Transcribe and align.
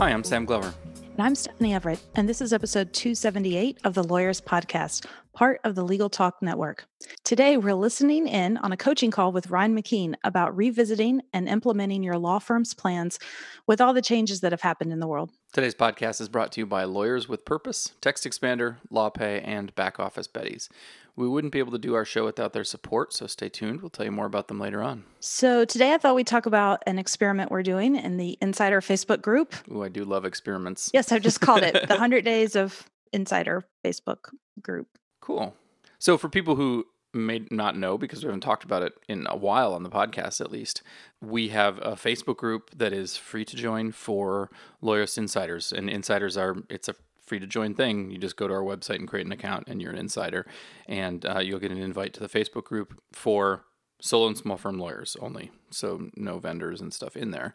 Hi, 0.00 0.12
I'm 0.12 0.24
Sam 0.24 0.46
Glover. 0.46 0.72
And 0.94 1.20
I'm 1.20 1.34
Stephanie 1.34 1.74
Everett, 1.74 2.00
and 2.14 2.26
this 2.26 2.40
is 2.40 2.54
episode 2.54 2.94
278 2.94 3.80
of 3.84 3.92
the 3.92 4.02
Lawyerist 4.02 4.44
Podcast, 4.44 5.04
part 5.34 5.60
of 5.62 5.74
the 5.74 5.84
Legal 5.84 6.08
Talk 6.08 6.40
Network. 6.40 6.86
Today, 7.22 7.58
we're 7.58 7.74
listening 7.74 8.26
in 8.26 8.56
on 8.56 8.72
a 8.72 8.78
coaching 8.78 9.10
call 9.10 9.30
with 9.30 9.50
Ryan 9.50 9.76
McKeen 9.76 10.14
about 10.24 10.56
revisiting 10.56 11.20
and 11.34 11.46
implementing 11.50 12.02
your 12.02 12.16
law 12.16 12.38
firm's 12.38 12.72
plans 12.72 13.18
with 13.66 13.78
all 13.78 13.92
the 13.92 14.00
changes 14.00 14.40
that 14.40 14.52
have 14.52 14.62
happened 14.62 14.90
in 14.90 15.00
the 15.00 15.06
world. 15.06 15.32
Today's 15.52 15.74
podcast 15.74 16.22
is 16.22 16.30
brought 16.30 16.52
to 16.52 16.60
you 16.62 16.66
by 16.66 16.84
Lawyers 16.84 17.28
with 17.28 17.44
Purpose, 17.44 17.92
Text 18.00 18.24
Expander, 18.24 18.76
LawPay, 18.90 19.42
and 19.44 19.74
Back 19.74 20.00
Office 20.00 20.28
Betties. 20.28 20.70
We 21.16 21.28
wouldn't 21.28 21.52
be 21.52 21.58
able 21.58 21.72
to 21.72 21.78
do 21.78 21.94
our 21.94 22.04
show 22.04 22.24
without 22.24 22.52
their 22.52 22.64
support, 22.64 23.12
so 23.12 23.26
stay 23.26 23.48
tuned. 23.48 23.82
We'll 23.82 23.90
tell 23.90 24.06
you 24.06 24.12
more 24.12 24.26
about 24.26 24.48
them 24.48 24.58
later 24.58 24.82
on. 24.82 25.04
So, 25.20 25.64
today 25.64 25.92
I 25.92 25.98
thought 25.98 26.14
we'd 26.14 26.26
talk 26.26 26.46
about 26.46 26.82
an 26.86 26.98
experiment 26.98 27.50
we're 27.50 27.62
doing 27.62 27.96
in 27.96 28.16
the 28.16 28.38
Insider 28.40 28.80
Facebook 28.80 29.20
group. 29.20 29.54
Ooh, 29.70 29.82
I 29.82 29.88
do 29.88 30.04
love 30.04 30.24
experiments. 30.24 30.90
Yes, 30.94 31.12
I've 31.12 31.22
just 31.22 31.40
called 31.40 31.62
it 31.62 31.74
the 31.74 31.80
100 31.88 32.24
Days 32.24 32.56
of 32.56 32.88
Insider 33.12 33.64
Facebook 33.84 34.30
group. 34.60 34.88
Cool. 35.20 35.54
So, 35.98 36.16
for 36.16 36.28
people 36.28 36.56
who 36.56 36.86
may 37.12 37.44
not 37.50 37.76
know 37.76 37.98
because 37.98 38.22
we 38.22 38.28
haven't 38.28 38.40
talked 38.40 38.64
about 38.64 38.82
it 38.82 38.92
in 39.08 39.26
a 39.28 39.36
while 39.36 39.74
on 39.74 39.82
the 39.82 39.90
podcast 39.90 40.40
at 40.40 40.50
least 40.50 40.82
we 41.20 41.48
have 41.48 41.78
a 41.78 41.92
facebook 41.92 42.36
group 42.36 42.70
that 42.76 42.92
is 42.92 43.16
free 43.16 43.44
to 43.44 43.56
join 43.56 43.90
for 43.90 44.48
lawyers 44.80 45.18
insiders 45.18 45.72
and 45.72 45.90
insiders 45.90 46.36
are 46.36 46.58
it's 46.68 46.88
a 46.88 46.94
free 47.30 47.38
to 47.38 47.46
join 47.46 47.74
thing. 47.74 48.10
You 48.10 48.18
just 48.18 48.36
go 48.36 48.48
to 48.48 48.54
our 48.54 48.62
website 48.62 48.96
and 48.96 49.06
create 49.06 49.24
an 49.24 49.30
account, 49.30 49.68
and 49.68 49.80
you're 49.80 49.92
an 49.92 49.98
insider, 49.98 50.46
and 50.88 51.24
uh, 51.24 51.38
you'll 51.38 51.60
get 51.60 51.70
an 51.70 51.78
invite 51.78 52.12
to 52.14 52.20
the 52.20 52.28
Facebook 52.28 52.64
group 52.64 53.00
for 53.12 53.64
solo 54.02 54.26
and 54.26 54.36
small 54.36 54.56
firm 54.56 54.78
lawyers 54.78 55.16
only. 55.20 55.52
So 55.70 56.10
no 56.16 56.40
vendors 56.40 56.80
and 56.80 56.92
stuff 56.92 57.16
in 57.16 57.30
there. 57.30 57.54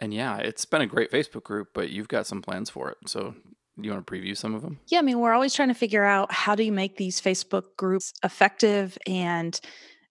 And 0.00 0.12
yeah, 0.12 0.38
it's 0.38 0.64
been 0.64 0.82
a 0.82 0.86
great 0.86 1.12
Facebook 1.12 1.44
group, 1.44 1.68
but 1.72 1.90
you've 1.90 2.08
got 2.08 2.26
some 2.26 2.42
plans 2.42 2.68
for 2.68 2.90
it. 2.90 2.96
So 3.06 3.36
you 3.76 3.92
want 3.92 4.04
to 4.04 4.12
preview 4.12 4.36
some 4.36 4.54
of 4.56 4.62
them? 4.62 4.80
Yeah, 4.88 4.98
I 4.98 5.02
mean, 5.02 5.20
we're 5.20 5.34
always 5.34 5.54
trying 5.54 5.68
to 5.68 5.74
figure 5.74 6.04
out 6.04 6.32
how 6.32 6.56
do 6.56 6.64
you 6.64 6.72
make 6.72 6.96
these 6.96 7.20
Facebook 7.20 7.76
groups 7.76 8.12
effective 8.24 8.98
and 9.06 9.58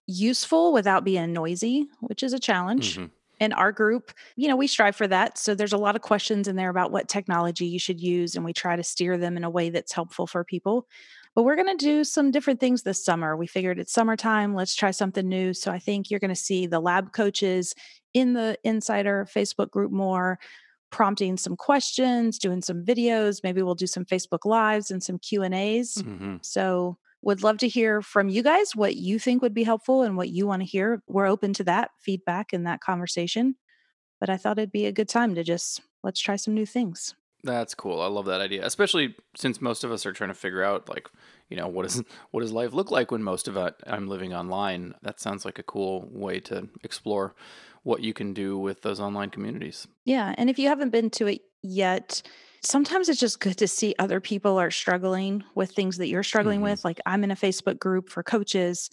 useful 0.06 0.72
without 0.72 1.04
being 1.04 1.34
noisy, 1.34 1.88
which 2.00 2.22
is 2.22 2.32
a 2.32 2.38
challenge. 2.38 2.94
Mm-hmm 2.94 3.06
in 3.42 3.52
our 3.52 3.72
group, 3.72 4.12
you 4.36 4.46
know, 4.46 4.54
we 4.54 4.68
strive 4.68 4.94
for 4.94 5.08
that. 5.08 5.36
So 5.36 5.56
there's 5.56 5.72
a 5.72 5.78
lot 5.78 5.96
of 5.96 6.02
questions 6.02 6.46
in 6.46 6.54
there 6.54 6.70
about 6.70 6.92
what 6.92 7.08
technology 7.08 7.66
you 7.66 7.80
should 7.80 8.00
use, 8.00 8.36
and 8.36 8.44
we 8.44 8.52
try 8.52 8.76
to 8.76 8.84
steer 8.84 9.18
them 9.18 9.36
in 9.36 9.42
a 9.42 9.50
way 9.50 9.68
that's 9.68 9.92
helpful 9.92 10.28
for 10.28 10.44
people. 10.44 10.86
But 11.34 11.42
we're 11.42 11.56
going 11.56 11.76
to 11.76 11.84
do 11.84 12.04
some 12.04 12.30
different 12.30 12.60
things 12.60 12.82
this 12.82 13.04
summer. 13.04 13.36
We 13.36 13.48
figured 13.48 13.80
it's 13.80 13.92
summertime, 13.92 14.54
let's 14.54 14.76
try 14.76 14.92
something 14.92 15.28
new. 15.28 15.54
So 15.54 15.72
I 15.72 15.80
think 15.80 16.08
you're 16.08 16.20
going 16.20 16.28
to 16.28 16.36
see 16.36 16.66
the 16.66 16.78
lab 16.78 17.12
coaches 17.12 17.74
in 18.14 18.34
the 18.34 18.56
Insider 18.62 19.26
Facebook 19.34 19.70
group 19.70 19.90
more 19.90 20.38
prompting 20.92 21.36
some 21.36 21.56
questions 21.56 22.38
doing 22.38 22.60
some 22.60 22.84
videos 22.84 23.42
maybe 23.42 23.62
we'll 23.62 23.74
do 23.74 23.86
some 23.86 24.04
facebook 24.04 24.44
lives 24.44 24.90
and 24.90 25.02
some 25.02 25.18
q 25.18 25.42
and 25.42 25.54
a's 25.54 25.94
mm-hmm. 26.02 26.36
so 26.42 26.98
would 27.22 27.42
love 27.42 27.58
to 27.58 27.68
hear 27.68 28.02
from 28.02 28.28
you 28.28 28.42
guys 28.42 28.74
what 28.74 28.96
you 28.96 29.18
think 29.18 29.42
would 29.42 29.54
be 29.54 29.62
helpful 29.62 30.02
and 30.02 30.16
what 30.16 30.28
you 30.28 30.46
want 30.46 30.60
to 30.60 30.68
hear. 30.68 31.02
We're 31.06 31.26
open 31.26 31.52
to 31.54 31.64
that 31.64 31.90
feedback 32.00 32.52
and 32.52 32.66
that 32.66 32.80
conversation. 32.80 33.56
But 34.20 34.28
I 34.28 34.36
thought 34.36 34.58
it'd 34.58 34.72
be 34.72 34.86
a 34.86 34.92
good 34.92 35.08
time 35.08 35.34
to 35.34 35.44
just 35.44 35.80
let's 36.02 36.20
try 36.20 36.36
some 36.36 36.54
new 36.54 36.66
things. 36.66 37.14
That's 37.44 37.74
cool. 37.74 38.00
I 38.00 38.06
love 38.06 38.26
that 38.26 38.40
idea, 38.40 38.64
especially 38.64 39.16
since 39.36 39.60
most 39.60 39.82
of 39.82 39.90
us 39.90 40.06
are 40.06 40.12
trying 40.12 40.30
to 40.30 40.34
figure 40.34 40.62
out 40.62 40.88
like, 40.88 41.08
you 41.48 41.56
know, 41.56 41.66
what 41.66 41.86
is 41.86 42.02
what 42.30 42.40
does 42.40 42.52
life 42.52 42.72
look 42.72 42.90
like 42.90 43.10
when 43.10 43.22
most 43.22 43.48
of 43.48 43.56
it 43.56 43.74
I'm 43.86 44.08
living 44.08 44.32
online. 44.32 44.94
That 45.02 45.20
sounds 45.20 45.44
like 45.44 45.58
a 45.58 45.64
cool 45.64 46.08
way 46.10 46.40
to 46.40 46.68
explore 46.82 47.34
what 47.82 48.00
you 48.00 48.12
can 48.12 48.32
do 48.32 48.56
with 48.56 48.82
those 48.82 49.00
online 49.00 49.30
communities. 49.30 49.88
Yeah, 50.04 50.34
and 50.38 50.48
if 50.48 50.58
you 50.58 50.68
haven't 50.68 50.90
been 50.90 51.10
to 51.10 51.26
it 51.26 51.40
yet, 51.62 52.22
sometimes 52.62 53.08
it's 53.08 53.20
just 53.20 53.40
good 53.40 53.58
to 53.58 53.68
see 53.68 53.94
other 53.98 54.20
people 54.20 54.58
are 54.58 54.70
struggling 54.70 55.44
with 55.54 55.72
things 55.72 55.98
that 55.98 56.08
you're 56.08 56.22
struggling 56.22 56.58
mm-hmm. 56.58 56.70
with. 56.70 56.84
Like 56.84 57.00
I'm 57.06 57.24
in 57.24 57.30
a 57.30 57.36
Facebook 57.36 57.78
group 57.78 58.08
for 58.08 58.22
coaches, 58.22 58.90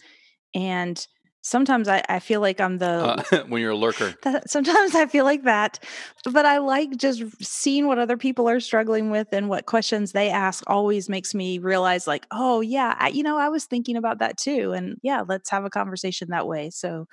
and 0.54 1.04
sometimes 1.42 1.88
I, 1.88 2.02
I 2.08 2.18
feel 2.18 2.40
like 2.40 2.60
I'm 2.60 2.78
the 2.78 3.24
uh, 3.32 3.44
when 3.48 3.62
you're 3.62 3.70
a 3.70 3.76
lurker. 3.76 4.14
That, 4.22 4.50
sometimes 4.50 4.94
I 4.94 5.06
feel 5.06 5.24
like 5.24 5.44
that, 5.44 5.82
but 6.30 6.44
I 6.44 6.58
like 6.58 6.96
just 6.96 7.22
seeing 7.42 7.86
what 7.86 7.98
other 7.98 8.16
people 8.16 8.48
are 8.48 8.60
struggling 8.60 9.10
with 9.10 9.28
and 9.32 9.48
what 9.48 9.66
questions 9.66 10.12
they 10.12 10.30
ask. 10.30 10.64
Always 10.66 11.08
makes 11.08 11.34
me 11.34 11.58
realize, 11.58 12.06
like, 12.06 12.26
oh 12.30 12.60
yeah, 12.60 12.96
I, 12.98 13.08
you 13.08 13.22
know, 13.22 13.38
I 13.38 13.48
was 13.48 13.64
thinking 13.64 13.96
about 13.96 14.18
that 14.18 14.36
too, 14.36 14.72
and 14.72 14.96
yeah, 15.02 15.22
let's 15.26 15.50
have 15.50 15.64
a 15.64 15.70
conversation 15.70 16.28
that 16.30 16.46
way. 16.46 16.70
So. 16.70 17.06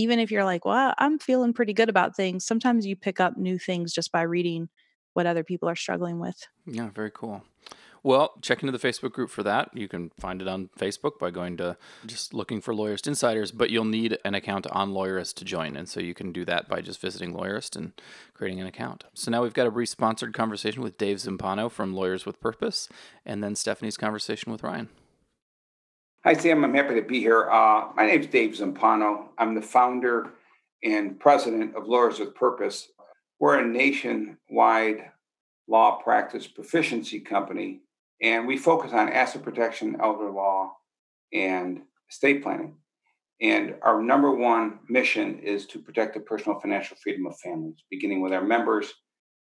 Even 0.00 0.20
if 0.20 0.30
you're 0.30 0.44
like, 0.44 0.64
well, 0.64 0.94
I'm 0.96 1.18
feeling 1.18 1.52
pretty 1.52 1.72
good 1.72 1.88
about 1.88 2.14
things, 2.14 2.46
sometimes 2.46 2.86
you 2.86 2.94
pick 2.94 3.18
up 3.18 3.36
new 3.36 3.58
things 3.58 3.92
just 3.92 4.12
by 4.12 4.22
reading 4.22 4.68
what 5.14 5.26
other 5.26 5.44
people 5.44 5.68
are 5.68 5.76
struggling 5.76 6.18
with. 6.18 6.46
Yeah, 6.66 6.90
very 6.90 7.10
cool. 7.10 7.44
Well, 8.02 8.34
check 8.42 8.62
into 8.62 8.76
the 8.76 8.78
Facebook 8.78 9.12
group 9.12 9.28
for 9.28 9.42
that. 9.42 9.70
You 9.74 9.88
can 9.88 10.10
find 10.18 10.40
it 10.40 10.48
on 10.48 10.70
Facebook 10.78 11.18
by 11.18 11.30
going 11.30 11.56
to 11.56 11.76
just 12.06 12.32
looking 12.32 12.60
for 12.60 12.72
Lawyerist 12.72 13.06
Insiders, 13.06 13.50
but 13.50 13.70
you'll 13.70 13.84
need 13.84 14.18
an 14.24 14.34
account 14.34 14.66
on 14.68 14.92
Lawyerist 14.92 15.34
to 15.34 15.44
join. 15.44 15.76
And 15.76 15.88
so 15.88 16.00
you 16.00 16.14
can 16.14 16.32
do 16.32 16.44
that 16.44 16.68
by 16.68 16.80
just 16.80 17.00
visiting 17.00 17.34
Lawyerist 17.34 17.76
and 17.76 17.92
creating 18.34 18.60
an 18.60 18.66
account. 18.66 19.04
So 19.14 19.30
now 19.30 19.42
we've 19.42 19.54
got 19.54 19.66
a 19.66 19.70
brief 19.70 19.88
sponsored 19.88 20.32
conversation 20.32 20.82
with 20.82 20.96
Dave 20.96 21.18
Zimpano 21.18 21.70
from 21.70 21.94
Lawyers 21.94 22.24
with 22.24 22.40
Purpose, 22.40 22.88
and 23.26 23.42
then 23.42 23.54
Stephanie's 23.56 23.96
conversation 23.96 24.52
with 24.52 24.62
Ryan. 24.62 24.88
Hi, 26.24 26.34
Sam. 26.34 26.64
I'm 26.64 26.74
happy 26.74 26.94
to 26.94 27.02
be 27.02 27.20
here. 27.20 27.50
Uh, 27.50 27.88
my 27.94 28.06
name 28.06 28.20
is 28.20 28.26
Dave 28.26 28.50
Zimpano. 28.52 29.28
I'm 29.38 29.54
the 29.54 29.62
founder 29.62 30.32
and 30.82 31.18
president 31.18 31.76
of 31.76 31.86
Lawyers 31.86 32.20
with 32.20 32.34
Purpose. 32.34 32.88
We're 33.40 33.60
a 33.60 33.66
nationwide 33.66 35.10
law 35.68 36.00
practice 36.02 36.48
proficiency 36.48 37.20
company, 37.20 37.82
and 38.20 38.48
we 38.48 38.56
focus 38.56 38.92
on 38.92 39.12
asset 39.12 39.42
protection, 39.42 39.96
elder 40.00 40.30
law, 40.30 40.72
and 41.32 41.82
estate 42.10 42.42
planning. 42.42 42.76
And 43.40 43.76
our 43.82 44.02
number 44.02 44.34
one 44.34 44.80
mission 44.88 45.38
is 45.38 45.66
to 45.66 45.78
protect 45.78 46.14
the 46.14 46.20
personal 46.20 46.58
financial 46.58 46.96
freedom 46.96 47.26
of 47.26 47.38
families, 47.38 47.84
beginning 47.88 48.22
with 48.22 48.32
our 48.32 48.42
members 48.42 48.92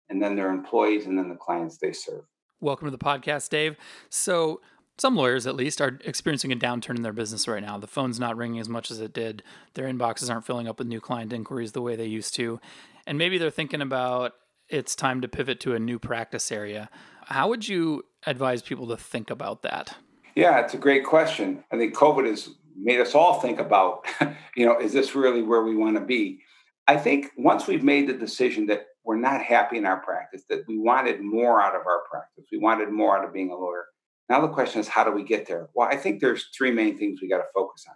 and 0.10 0.22
then 0.22 0.36
their 0.36 0.50
employees 0.50 1.06
and 1.06 1.18
then 1.18 1.30
the 1.30 1.36
clients 1.36 1.78
they 1.78 1.92
serve. 1.92 2.24
Welcome 2.62 2.88
to 2.88 2.92
the 2.92 2.98
podcast, 2.98 3.50
Dave. 3.50 3.76
So, 4.10 4.62
some 4.98 5.16
lawyers, 5.16 5.48
at 5.48 5.56
least, 5.56 5.82
are 5.82 6.00
experiencing 6.06 6.52
a 6.52 6.56
downturn 6.56 6.96
in 6.96 7.02
their 7.02 7.14
business 7.14 7.48
right 7.48 7.64
now. 7.64 7.80
The 7.80 7.88
phone's 7.88 8.20
not 8.20 8.38
ringing 8.38 8.60
as 8.60 8.70
much 8.70 8.92
as 8.92 9.00
it 9.00 9.12
did. 9.12 9.42
Their 9.74 9.88
inboxes 9.88 10.30
aren't 10.30 10.46
filling 10.46 10.68
up 10.68 10.78
with 10.78 10.88
new 10.88 11.02
client 11.02 11.34
inquiries 11.34 11.72
the 11.72 11.82
way 11.82 11.96
they 11.96 12.06
used 12.06 12.36
to. 12.36 12.60
And 13.06 13.18
maybe 13.18 13.38
they're 13.38 13.50
thinking 13.50 13.82
about 13.82 14.34
it's 14.70 14.96
time 14.96 15.22
to 15.22 15.28
pivot 15.28 15.60
to 15.62 15.76
a 15.76 15.80
new 15.80 16.00
practice 16.00 16.52
area. 16.52 16.90
How 17.26 17.50
would 17.50 17.68
you 17.68 18.04
advise 18.26 18.62
people 18.62 18.88
to 18.88 18.98
think 18.98 19.30
about 19.30 19.62
that? 19.64 19.96
Yeah, 20.36 20.60
it's 20.60 20.74
a 20.74 20.78
great 20.78 21.06
question. 21.06 21.64
I 21.72 21.78
think 21.78 21.94
COVID 21.94 22.28
has 22.28 22.50
made 22.76 23.00
us 23.00 23.14
all 23.14 23.40
think 23.40 23.60
about, 23.60 24.06
you 24.56 24.66
know, 24.66 24.80
is 24.80 24.94
this 24.94 25.16
really 25.16 25.44
where 25.44 25.64
we 25.64 25.76
want 25.76 25.98
to 25.98 26.04
be? 26.04 26.40
I 26.88 26.98
think 26.98 27.32
once 27.38 27.68
we've 27.68 27.84
made 27.84 28.08
the 28.08 28.14
decision 28.14 28.66
that 28.68 28.88
we're 29.06 29.18
not 29.18 29.42
happy 29.42 29.78
in 29.78 29.86
our 29.86 30.00
practice, 30.00 30.44
that 30.50 30.64
we 30.68 30.78
wanted 30.78 31.22
more 31.22 31.62
out 31.62 31.76
of 31.76 31.82
our 31.86 32.02
practice, 32.10 32.46
we 32.52 32.58
wanted 32.58 32.90
more 32.90 33.18
out 33.18 33.26
of 33.26 33.34
being 33.34 33.52
a 33.52 33.56
lawyer. 33.56 33.86
Now 34.30 34.42
the 34.42 34.48
question 34.48 34.80
is, 34.80 34.88
how 34.88 35.04
do 35.04 35.12
we 35.12 35.24
get 35.24 35.46
there? 35.46 35.70
Well, 35.76 35.88
I 35.88 35.98
think 35.98 36.20
there's 36.20 36.50
three 36.58 36.72
main 36.72 36.98
things 36.98 37.20
we 37.22 37.30
got 37.30 37.38
to 37.38 37.44
focus 37.54 37.86
on. 37.88 37.96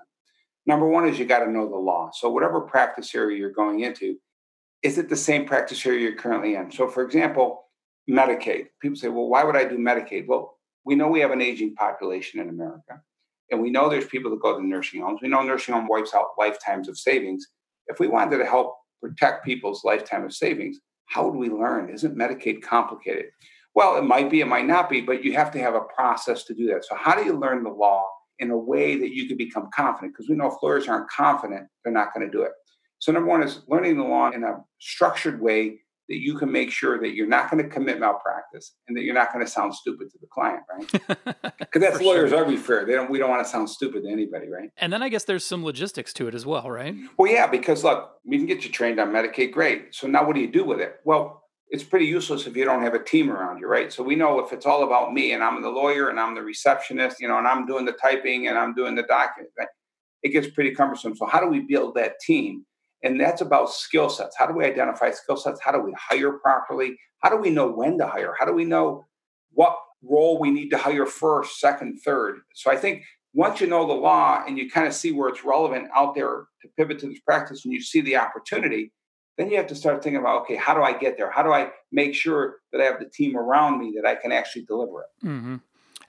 Number 0.65 0.87
one 0.87 1.07
is 1.07 1.17
you 1.17 1.25
got 1.25 1.45
to 1.45 1.51
know 1.51 1.67
the 1.67 1.77
law. 1.77 2.11
So 2.13 2.29
whatever 2.29 2.61
practice 2.61 3.15
area 3.15 3.37
you're 3.37 3.51
going 3.51 3.79
into, 3.79 4.17
is 4.87 4.97
it 4.97 5.09
the 5.09 5.17
same 5.17 5.45
practice 5.45 5.85
area 5.85 5.99
you're 5.99 6.15
currently 6.15 6.55
in? 6.55 6.71
So, 6.71 6.87
for 6.87 7.03
example, 7.03 7.65
Medicaid. 8.09 8.67
People 8.81 8.95
say, 8.95 9.09
well, 9.09 9.27
why 9.27 9.43
would 9.43 9.57
I 9.57 9.65
do 9.65 9.77
Medicaid? 9.77 10.27
Well, 10.27 10.57
we 10.85 10.95
know 10.95 11.09
we 11.09 11.19
have 11.19 11.31
an 11.31 11.41
aging 11.41 11.75
population 11.75 12.39
in 12.39 12.47
America, 12.47 13.01
and 13.51 13.61
we 13.61 13.69
know 13.69 13.89
there's 13.89 14.07
people 14.07 14.31
that 14.31 14.41
go 14.41 14.57
to 14.57 14.65
nursing 14.65 15.01
homes. 15.01 15.19
We 15.21 15.27
know 15.27 15.43
nursing 15.43 15.73
home 15.73 15.87
wipes 15.89 16.13
out 16.15 16.27
lifetimes 16.37 16.87
of 16.87 16.97
savings. 16.97 17.45
If 17.87 17.99
we 17.99 18.07
wanted 18.07 18.37
to 18.37 18.45
help 18.45 18.77
protect 19.01 19.43
people's 19.43 19.83
lifetime 19.83 20.23
of 20.23 20.33
savings, 20.33 20.79
how 21.07 21.27
would 21.27 21.37
we 21.37 21.49
learn? 21.49 21.89
Isn't 21.89 22.17
Medicaid 22.17 22.61
complicated? 22.61 23.25
Well, 23.75 23.97
it 23.97 24.05
might 24.05 24.29
be, 24.29 24.39
it 24.39 24.47
might 24.47 24.67
not 24.67 24.89
be, 24.89 25.01
but 25.01 25.21
you 25.21 25.33
have 25.33 25.51
to 25.51 25.59
have 25.59 25.75
a 25.75 25.81
process 25.81 26.45
to 26.45 26.53
do 26.53 26.65
that. 26.67 26.85
So, 26.85 26.95
how 26.95 27.13
do 27.13 27.25
you 27.25 27.33
learn 27.33 27.63
the 27.63 27.69
law 27.69 28.07
in 28.39 28.51
a 28.51 28.57
way 28.57 28.97
that 28.97 29.13
you 29.13 29.27
can 29.27 29.37
become 29.37 29.69
confident. 29.73 30.13
Because 30.13 30.29
we 30.29 30.35
know 30.35 30.47
if 30.47 30.61
lawyers 30.61 30.87
aren't 30.87 31.09
confident, 31.09 31.67
they're 31.83 31.93
not 31.93 32.13
going 32.13 32.25
to 32.25 32.31
do 32.31 32.43
it. 32.43 32.51
So, 32.99 33.11
number 33.11 33.29
one 33.29 33.43
is 33.43 33.61
learning 33.67 33.97
the 33.97 34.03
law 34.03 34.31
in 34.31 34.43
a 34.43 34.57
structured 34.79 35.41
way 35.41 35.79
that 36.09 36.17
you 36.17 36.37
can 36.37 36.49
make 36.51 36.71
sure 36.71 36.99
that 36.99 37.15
you're 37.15 37.27
not 37.27 37.51
going 37.51 37.61
to 37.61 37.69
commit 37.69 37.99
malpractice 37.99 38.75
and 38.87 38.95
that 38.95 39.03
you're 39.03 39.13
not 39.13 39.33
going 39.33 39.43
to 39.45 39.51
sound 39.51 39.75
stupid 39.75 40.09
to 40.09 40.17
the 40.21 40.27
client, 40.31 40.61
right? 40.71 41.35
Because 41.59 41.81
that's 41.81 42.01
lawyers 42.01 42.29
sure. 42.29 42.39
every 42.39 42.55
fair. 42.55 42.85
They 42.85 42.93
don't. 42.93 43.11
We 43.11 43.17
don't 43.19 43.29
want 43.29 43.45
to 43.45 43.49
sound 43.49 43.69
stupid 43.69 44.03
to 44.03 44.09
anybody, 44.09 44.49
right? 44.49 44.69
And 44.77 44.91
then 44.91 45.03
I 45.03 45.09
guess 45.09 45.25
there's 45.25 45.45
some 45.45 45.65
logistics 45.65 46.13
to 46.13 46.27
it 46.27 46.33
as 46.33 46.45
well, 46.45 46.69
right? 46.69 46.95
Well, 47.17 47.31
yeah, 47.31 47.45
because 47.45 47.83
look, 47.83 48.11
we 48.25 48.37
can 48.37 48.45
get 48.45 48.63
you 48.63 48.71
trained 48.71 48.99
on 48.99 49.09
Medicaid, 49.09 49.51
great. 49.51 49.93
So 49.93 50.07
now 50.07 50.25
what 50.25 50.35
do 50.35 50.41
you 50.41 50.51
do 50.51 50.63
with 50.63 50.79
it? 50.79 50.95
Well, 51.03 51.43
it's 51.69 51.83
pretty 51.83 52.05
useless 52.05 52.47
if 52.47 52.55
you 52.55 52.63
don't 52.63 52.81
have 52.81 52.93
a 52.93 53.03
team 53.03 53.29
around 53.29 53.59
you, 53.59 53.67
right? 53.67 53.91
So 53.91 54.01
we 54.01 54.15
know 54.15 54.39
if 54.39 54.53
it's 54.53 54.65
all 54.65 54.85
about 54.85 55.13
me 55.13 55.33
and 55.33 55.43
I'm 55.43 55.61
the 55.61 55.69
lawyer 55.69 56.09
and 56.09 56.19
I'm 56.19 56.33
the 56.33 56.41
receptionist, 56.41 57.17
you 57.19 57.27
know, 57.27 57.37
and 57.37 57.45
I'm 57.45 57.65
doing 57.65 57.83
the 57.83 57.91
typing 57.91 58.47
and 58.47 58.57
I'm 58.57 58.73
doing 58.73 58.95
the 58.95 59.03
document, 59.03 59.51
right? 59.59 59.67
it 60.23 60.29
gets 60.29 60.53
pretty 60.53 60.71
cumbersome. 60.73 61.15
So 61.15 61.25
how 61.25 61.39
do 61.39 61.47
we 61.47 61.61
build 61.61 61.95
that 61.95 62.19
team? 62.19 62.65
And 63.03 63.19
that's 63.19 63.41
about 63.41 63.71
skill 63.71 64.09
sets. 64.09 64.35
How 64.37 64.47
do 64.47 64.53
we 64.53 64.65
identify 64.65 65.11
skill 65.11 65.37
sets? 65.37 65.61
How 65.61 65.71
do 65.71 65.79
we 65.79 65.93
hire 65.97 66.33
properly? 66.33 66.97
How 67.19 67.29
do 67.29 67.37
we 67.37 67.49
know 67.49 67.71
when 67.71 67.97
to 67.99 68.07
hire? 68.07 68.33
How 68.37 68.45
do 68.45 68.53
we 68.53 68.65
know 68.65 69.05
what 69.51 69.77
role 70.03 70.39
we 70.39 70.51
need 70.51 70.69
to 70.69 70.77
hire 70.77 71.05
first, 71.05 71.59
second, 71.59 71.99
third? 72.03 72.39
So 72.55 72.71
I 72.71 72.75
think 72.75 73.03
once 73.33 73.61
you 73.61 73.67
know 73.67 73.85
the 73.85 73.93
law 73.93 74.43
and 74.47 74.57
you 74.57 74.69
kind 74.69 74.87
of 74.87 74.93
see 74.93 75.11
where 75.11 75.29
it's 75.29 75.45
relevant 75.45 75.89
out 75.95 76.15
there 76.15 76.45
to 76.61 76.67
pivot 76.75 76.99
to 76.99 77.07
this 77.07 77.19
practice 77.19 77.65
and 77.65 77.73
you 77.73 77.81
see 77.81 78.01
the 78.01 78.17
opportunity, 78.17 78.91
then 79.37 79.49
you 79.49 79.57
have 79.57 79.67
to 79.67 79.75
start 79.75 80.03
thinking 80.03 80.19
about 80.19 80.41
okay, 80.41 80.55
how 80.55 80.73
do 80.73 80.81
I 80.81 80.97
get 80.97 81.17
there? 81.17 81.29
How 81.29 81.43
do 81.43 81.51
I 81.51 81.69
make 81.91 82.15
sure 82.15 82.57
that 82.71 82.81
I 82.81 82.85
have 82.85 82.99
the 82.99 83.09
team 83.09 83.37
around 83.37 83.79
me 83.79 83.93
that 83.95 84.07
I 84.07 84.15
can 84.15 84.31
actually 84.31 84.65
deliver 84.65 85.01
it? 85.01 85.27
Mm-hmm. 85.27 85.55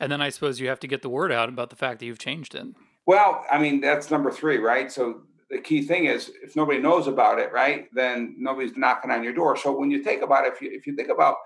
And 0.00 0.12
then 0.12 0.23
I 0.23 0.31
suppose 0.31 0.61
you 0.61 0.69
have 0.69 0.81
to 0.81 0.87
get 0.87 1.02
the 1.02 1.11
word 1.11 1.32
out 1.32 1.49
about 1.49 1.70
the 1.70 1.76
fact 1.76 2.00
that 2.00 2.06
you've 2.06 2.19
changed 2.19 2.55
it. 2.55 2.67
Well, 3.06 3.44
I 3.50 3.58
mean, 3.58 3.81
that's 3.81 4.11
number 4.11 4.31
three, 4.31 4.58
right? 4.58 4.90
So 4.93 5.23
the 5.50 5.58
key 5.58 5.82
thing 5.82 6.04
is 6.04 6.30
if 6.42 6.56
nobody 6.56 6.78
knows 6.78 7.06
about 7.06 7.38
it, 7.38 7.52
right, 7.52 7.86
then 7.92 8.34
nobody's 8.38 8.76
knocking 8.76 9.10
on 9.10 9.22
your 9.22 9.32
door. 9.32 9.56
So 9.56 9.76
when 9.76 9.90
you 9.90 10.02
think 10.02 10.22
about 10.22 10.46
it, 10.46 10.52
if 10.54 10.60
you 10.60 10.70
if 10.72 10.86
you 10.86 10.94
think 10.94 11.08
about 11.08 11.36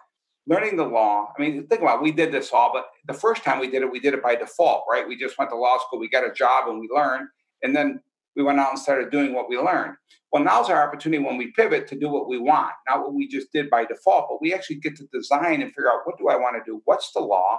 learning 0.46 0.76
the 0.76 0.84
law, 0.84 1.32
I 1.37 1.40
mean, 1.40 1.66
think 1.69 1.82
about 1.82 1.99
it, 1.99 2.02
we 2.02 2.10
did 2.10 2.32
this 2.32 2.50
all, 2.52 2.72
but 2.72 2.87
the 3.06 3.14
first 3.14 3.44
time 3.44 3.60
we 3.60 3.70
did 3.70 3.82
it, 3.82 3.93
we 3.93 4.00
did 4.00 4.12
it 4.12 4.22
by 4.22 4.34
default, 4.34 4.84
right? 4.90 5.06
We 5.06 5.16
just 5.16 5.38
went 5.38 5.50
to 5.52 5.56
law 5.56 5.78
school, 5.78 6.00
we 6.00 6.08
got 6.08 6.28
a 6.28 6.32
job, 6.32 6.69
and 6.69 6.81
we 6.81 6.88
learned, 6.93 7.28
and 7.62 7.76
then 7.76 8.00
we 8.34 8.43
went 8.43 8.58
out 8.58 8.70
and 8.70 8.78
started 8.78 9.10
doing 9.10 9.34
what 9.34 9.49
we 9.49 9.56
learned. 9.56 9.94
Well, 10.32 10.43
now's 10.43 10.70
our 10.70 10.82
opportunity 10.82 11.22
when 11.22 11.37
we 11.37 11.52
pivot 11.52 11.87
to 11.88 11.98
do 11.98 12.08
what 12.08 12.28
we 12.28 12.38
want, 12.38 12.72
not 12.88 13.00
what 13.00 13.14
we 13.14 13.28
just 13.28 13.52
did 13.52 13.70
by 13.70 13.84
default, 13.84 14.28
but 14.31 14.40
we 14.40 14.55
actually 14.55 14.76
get 14.76 14.96
to 14.96 15.06
design 15.12 15.62
and 15.62 15.70
figure 15.70 15.93
out 15.93 16.00
what 16.05 16.19
do 16.19 16.28
I 16.28 16.37
want 16.37 16.56
to 16.56 16.62
do? 16.69 16.81
What's 16.87 17.12
the 17.12 17.20
law? 17.20 17.58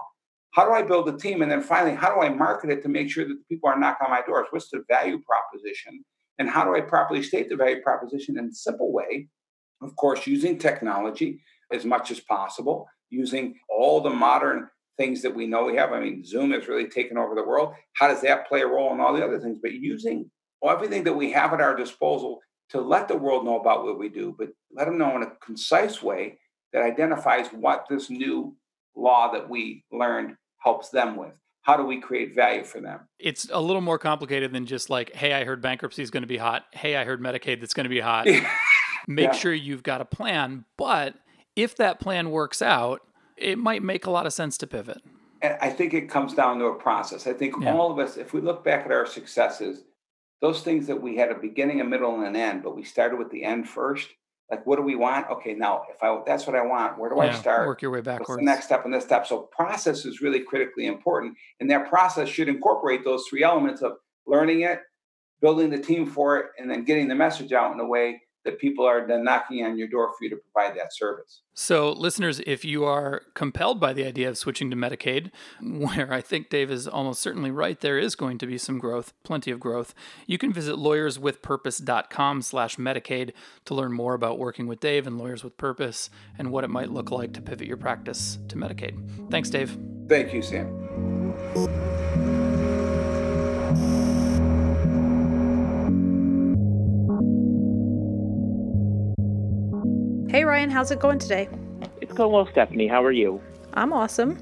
How 0.51 0.65
do 0.65 0.71
I 0.71 0.81
build 0.81 1.07
a 1.07 1.17
team? 1.17 1.41
And 1.41 1.51
then 1.51 1.61
finally, 1.61 1.95
how 1.95 2.13
do 2.13 2.21
I 2.21 2.29
market 2.29 2.69
it 2.69 2.81
to 2.83 2.89
make 2.89 3.09
sure 3.09 3.27
that 3.27 3.33
the 3.33 3.43
people 3.47 3.69
are 3.69 3.79
knocking 3.79 4.05
on 4.05 4.11
my 4.11 4.21
doors? 4.25 4.47
What's 4.49 4.69
the 4.69 4.83
value 4.89 5.19
proposition? 5.21 6.03
And 6.39 6.49
how 6.49 6.63
do 6.63 6.75
I 6.75 6.81
properly 6.81 7.23
state 7.23 7.49
the 7.49 7.55
value 7.55 7.81
proposition 7.81 8.37
in 8.37 8.45
a 8.45 8.53
simple 8.53 8.91
way? 8.91 9.27
Of 9.81 9.95
course, 9.95 10.25
using 10.25 10.57
technology 10.57 11.41
as 11.71 11.85
much 11.85 12.11
as 12.11 12.19
possible, 12.19 12.87
using 13.09 13.55
all 13.69 14.01
the 14.01 14.09
modern 14.09 14.69
things 14.97 15.21
that 15.21 15.35
we 15.35 15.47
know 15.47 15.65
we 15.65 15.75
have. 15.75 15.91
I 15.91 15.99
mean, 15.99 16.23
Zoom 16.23 16.51
has 16.51 16.67
really 16.67 16.87
taken 16.87 17.17
over 17.17 17.35
the 17.35 17.43
world. 17.43 17.73
How 17.93 18.07
does 18.07 18.21
that 18.21 18.47
play 18.47 18.61
a 18.61 18.67
role 18.67 18.93
in 18.93 18.99
all 18.99 19.13
the 19.13 19.25
other 19.25 19.39
things? 19.39 19.59
But 19.61 19.73
using 19.73 20.29
everything 20.67 21.03
that 21.03 21.13
we 21.13 21.31
have 21.31 21.53
at 21.53 21.61
our 21.61 21.75
disposal 21.75 22.39
to 22.69 22.81
let 22.81 23.07
the 23.07 23.17
world 23.17 23.45
know 23.45 23.59
about 23.59 23.83
what 23.83 23.99
we 23.99 24.09
do, 24.09 24.35
but 24.37 24.49
let 24.71 24.85
them 24.85 24.97
know 24.97 25.15
in 25.15 25.23
a 25.23 25.31
concise 25.43 26.01
way 26.01 26.37
that 26.71 26.83
identifies 26.83 27.47
what 27.47 27.85
this 27.89 28.09
new 28.09 28.55
law 28.95 29.31
that 29.31 29.49
we 29.49 29.83
learned 29.91 30.35
helps 30.59 30.89
them 30.89 31.15
with. 31.15 31.33
How 31.63 31.77
do 31.77 31.83
we 31.83 31.99
create 31.99 32.35
value 32.35 32.63
for 32.63 32.81
them? 32.81 32.99
It's 33.19 33.49
a 33.51 33.61
little 33.61 33.81
more 33.81 33.97
complicated 33.97 34.51
than 34.51 34.65
just 34.65 34.89
like, 34.89 35.13
hey, 35.15 35.33
I 35.33 35.45
heard 35.45 35.61
bankruptcy 35.61 36.03
is 36.03 36.11
going 36.11 36.23
to 36.23 36.27
be 36.27 36.37
hot. 36.37 36.65
Hey, 36.71 36.97
I 36.97 37.05
heard 37.05 37.21
Medicaid 37.21 37.61
that's 37.61 37.73
going 37.73 37.85
to 37.85 37.89
be 37.89 38.01
hot. 38.01 38.27
Make 39.07 39.27
yeah. 39.27 39.31
sure 39.31 39.53
you've 39.53 39.83
got 39.83 40.01
a 40.01 40.05
plan. 40.05 40.65
But 40.77 41.15
if 41.55 41.75
that 41.77 41.99
plan 41.99 42.31
works 42.31 42.61
out, 42.61 43.01
it 43.37 43.57
might 43.57 43.83
make 43.83 44.05
a 44.05 44.11
lot 44.11 44.25
of 44.25 44.33
sense 44.33 44.57
to 44.59 44.67
pivot. 44.67 45.01
I 45.41 45.69
think 45.69 45.93
it 45.93 46.09
comes 46.09 46.33
down 46.33 46.59
to 46.59 46.65
a 46.65 46.75
process. 46.75 47.27
I 47.27 47.33
think 47.33 47.55
yeah. 47.61 47.73
all 47.73 47.91
of 47.91 47.99
us, 47.99 48.15
if 48.15 48.33
we 48.33 48.39
look 48.39 48.63
back 48.63 48.85
at 48.85 48.91
our 48.91 49.05
successes, 49.05 49.83
those 50.41 50.61
things 50.61 50.87
that 50.87 51.01
we 51.01 51.17
had 51.17 51.31
a 51.31 51.35
beginning, 51.35 51.81
a 51.81 51.83
middle, 51.83 52.15
and 52.15 52.25
an 52.25 52.35
end, 52.35 52.63
but 52.63 52.75
we 52.75 52.83
started 52.83 53.17
with 53.17 53.29
the 53.29 53.43
end 53.43 53.67
first. 53.67 54.09
Like, 54.53 54.67
what 54.67 54.75
do 54.75 54.83
we 54.83 54.93
want? 54.93 55.27
Okay, 55.31 55.55
now 55.55 55.81
if 55.89 56.03
I 56.03 56.21
that's 56.27 56.45
what 56.45 56.55
I 56.55 56.63
want, 56.63 56.99
where 56.99 57.09
do 57.09 57.15
yeah, 57.17 57.23
I 57.23 57.31
start? 57.31 57.65
Work 57.65 57.81
your 57.81 57.89
way 57.89 58.01
backwards. 58.01 58.29
What's 58.29 58.39
the 58.39 58.45
next 58.45 58.65
step 58.65 58.85
and 58.85 58.93
this 58.93 59.03
step. 59.03 59.25
So 59.25 59.49
process 59.51 60.05
is 60.05 60.21
really 60.21 60.41
critically 60.41 60.85
important, 60.85 61.35
and 61.59 61.69
that 61.71 61.89
process 61.89 62.29
should 62.29 62.49
incorporate 62.49 63.03
those 63.03 63.23
three 63.27 63.43
elements 63.43 63.81
of 63.81 63.93
learning 64.27 64.61
it, 64.61 64.79
building 65.41 65.71
the 65.71 65.79
team 65.79 66.05
for 66.05 66.37
it, 66.37 66.45
and 66.59 66.69
then 66.69 66.83
getting 66.83 67.07
the 67.07 67.15
message 67.15 67.51
out 67.51 67.73
in 67.73 67.79
a 67.79 67.85
way 67.85 68.21
that 68.45 68.59
people 68.59 68.85
are 68.85 69.07
then 69.07 69.23
knocking 69.23 69.65
on 69.65 69.77
your 69.77 69.87
door 69.87 70.09
for 70.09 70.23
you 70.23 70.29
to 70.29 70.35
provide 70.35 70.77
that 70.77 70.93
service. 70.93 71.41
So, 71.53 71.91
listeners, 71.91 72.41
if 72.45 72.65
you 72.65 72.83
are 72.83 73.23
compelled 73.35 73.79
by 73.79 73.93
the 73.93 74.05
idea 74.05 74.27
of 74.27 74.37
switching 74.37 74.69
to 74.71 74.75
Medicaid, 74.75 75.31
where 75.61 76.11
I 76.11 76.21
think 76.21 76.49
Dave 76.49 76.71
is 76.71 76.87
almost 76.87 77.21
certainly 77.21 77.51
right, 77.51 77.79
there 77.79 77.97
is 77.97 78.15
going 78.15 78.37
to 78.39 78.47
be 78.47 78.57
some 78.57 78.79
growth, 78.79 79.13
plenty 79.23 79.51
of 79.51 79.59
growth. 79.59 79.93
You 80.25 80.37
can 80.37 80.51
visit 80.51 80.75
lawyerswithpurpose.com 80.75 82.41
slash 82.41 82.77
Medicaid 82.77 83.33
to 83.65 83.73
learn 83.73 83.93
more 83.93 84.13
about 84.13 84.39
working 84.39 84.67
with 84.67 84.79
Dave 84.79 85.07
and 85.07 85.17
Lawyers 85.17 85.43
with 85.43 85.57
Purpose 85.57 86.09
and 86.37 86.51
what 86.51 86.63
it 86.63 86.69
might 86.69 86.91
look 86.91 87.11
like 87.11 87.33
to 87.33 87.41
pivot 87.41 87.67
your 87.67 87.77
practice 87.77 88.39
to 88.47 88.55
Medicaid. 88.55 89.29
Thanks, 89.29 89.49
Dave. 89.49 89.77
Thank 90.07 90.33
you, 90.33 90.41
Sam. 90.41 91.12
Ryan, 100.63 100.71
how's 100.71 100.91
it 100.91 100.99
going 101.01 101.19
today? 101.19 101.49
It's 101.99 102.13
going 102.13 102.31
well, 102.31 102.47
Stephanie. 102.49 102.87
How 102.87 103.03
are 103.03 103.11
you? 103.11 103.41
I'm 103.73 103.91
awesome. 103.91 104.37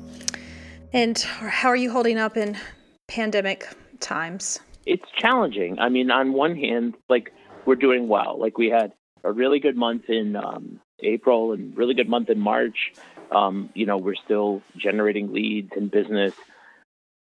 And 0.94 1.18
how 1.18 1.70
are 1.70 1.76
you 1.76 1.90
holding 1.90 2.20
up 2.20 2.38
in 2.38 2.60
pandemic 3.08 3.68
times? 4.00 4.60
It's 4.86 5.10
challenging. 5.18 5.80
I 5.80 5.90
mean, 5.90 6.12
on 6.12 6.34
one 6.34 6.56
hand, 6.56 6.94
like 7.10 7.34
we're 7.66 7.74
doing 7.74 8.08
well. 8.08 8.38
Like 8.40 8.60
we 8.60 8.70
had 8.70 8.94
a 9.24 9.32
really 9.32 9.60
good 9.60 9.76
month 9.76 10.12
in 10.12 10.36
um, 10.36 10.80
April 11.00 11.54
and 11.54 11.76
really 11.76 11.96
good 11.96 12.08
month 12.08 12.30
in 12.30 12.40
March. 12.40 12.94
Um, 13.32 13.72
you 13.74 13.88
know, 13.88 13.98
we're 13.98 14.14
still 14.14 14.62
generating 14.78 15.34
leads 15.34 15.72
and 15.76 15.90
business. 15.90 16.36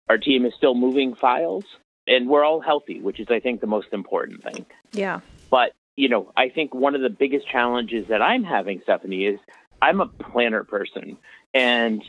Our 0.08 0.20
team 0.20 0.46
is 0.46 0.54
still 0.56 0.76
moving 0.76 1.16
files, 1.16 1.66
and 2.06 2.30
we're 2.30 2.46
all 2.46 2.62
healthy, 2.62 3.02
which 3.02 3.20
is, 3.20 3.26
I 3.32 3.40
think, 3.40 3.60
the 3.60 3.66
most 3.66 3.88
important 3.92 4.44
thing. 4.44 4.68
Yeah. 4.92 5.22
But 5.50 5.72
you 5.96 6.10
know, 6.10 6.32
I 6.36 6.50
think 6.50 6.74
one 6.74 6.96
of 6.96 7.02
the 7.02 7.10
biggest 7.10 7.48
challenges 7.48 8.08
that 8.08 8.22
I'm 8.22 8.44
having, 8.44 8.82
Stephanie, 8.84 9.26
is 9.26 9.40
I'm 9.82 10.02
a 10.02 10.08
planner 10.08 10.64
person 10.64 11.18
and 11.54 12.04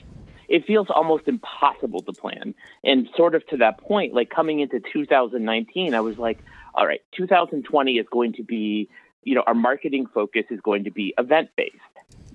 it 0.48 0.66
feels 0.66 0.88
almost 0.90 1.26
impossible 1.26 2.00
to 2.02 2.12
plan. 2.12 2.54
And 2.82 3.08
sort 3.16 3.34
of 3.34 3.46
to 3.48 3.58
that 3.58 3.78
point, 3.78 4.14
like 4.14 4.30
coming 4.30 4.60
into 4.60 4.80
2019, 4.92 5.94
I 5.94 6.00
was 6.00 6.18
like, 6.18 6.38
all 6.74 6.86
right, 6.86 7.00
2020 7.16 7.92
is 7.92 8.06
going 8.10 8.34
to 8.34 8.42
be, 8.42 8.88
you 9.22 9.34
know, 9.34 9.42
our 9.46 9.54
marketing 9.54 10.06
focus 10.12 10.44
is 10.50 10.60
going 10.60 10.84
to 10.84 10.90
be 10.90 11.14
event 11.18 11.50
based. 11.56 11.76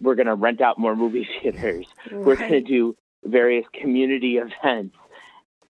We're 0.01 0.15
going 0.15 0.27
to 0.27 0.35
rent 0.35 0.61
out 0.61 0.77
more 0.77 0.95
movie 0.95 1.27
theaters. 1.41 1.85
Right. 2.11 2.21
We're 2.21 2.35
going 2.35 2.51
to 2.51 2.61
do 2.61 2.95
various 3.23 3.65
community 3.73 4.37
events. 4.37 4.95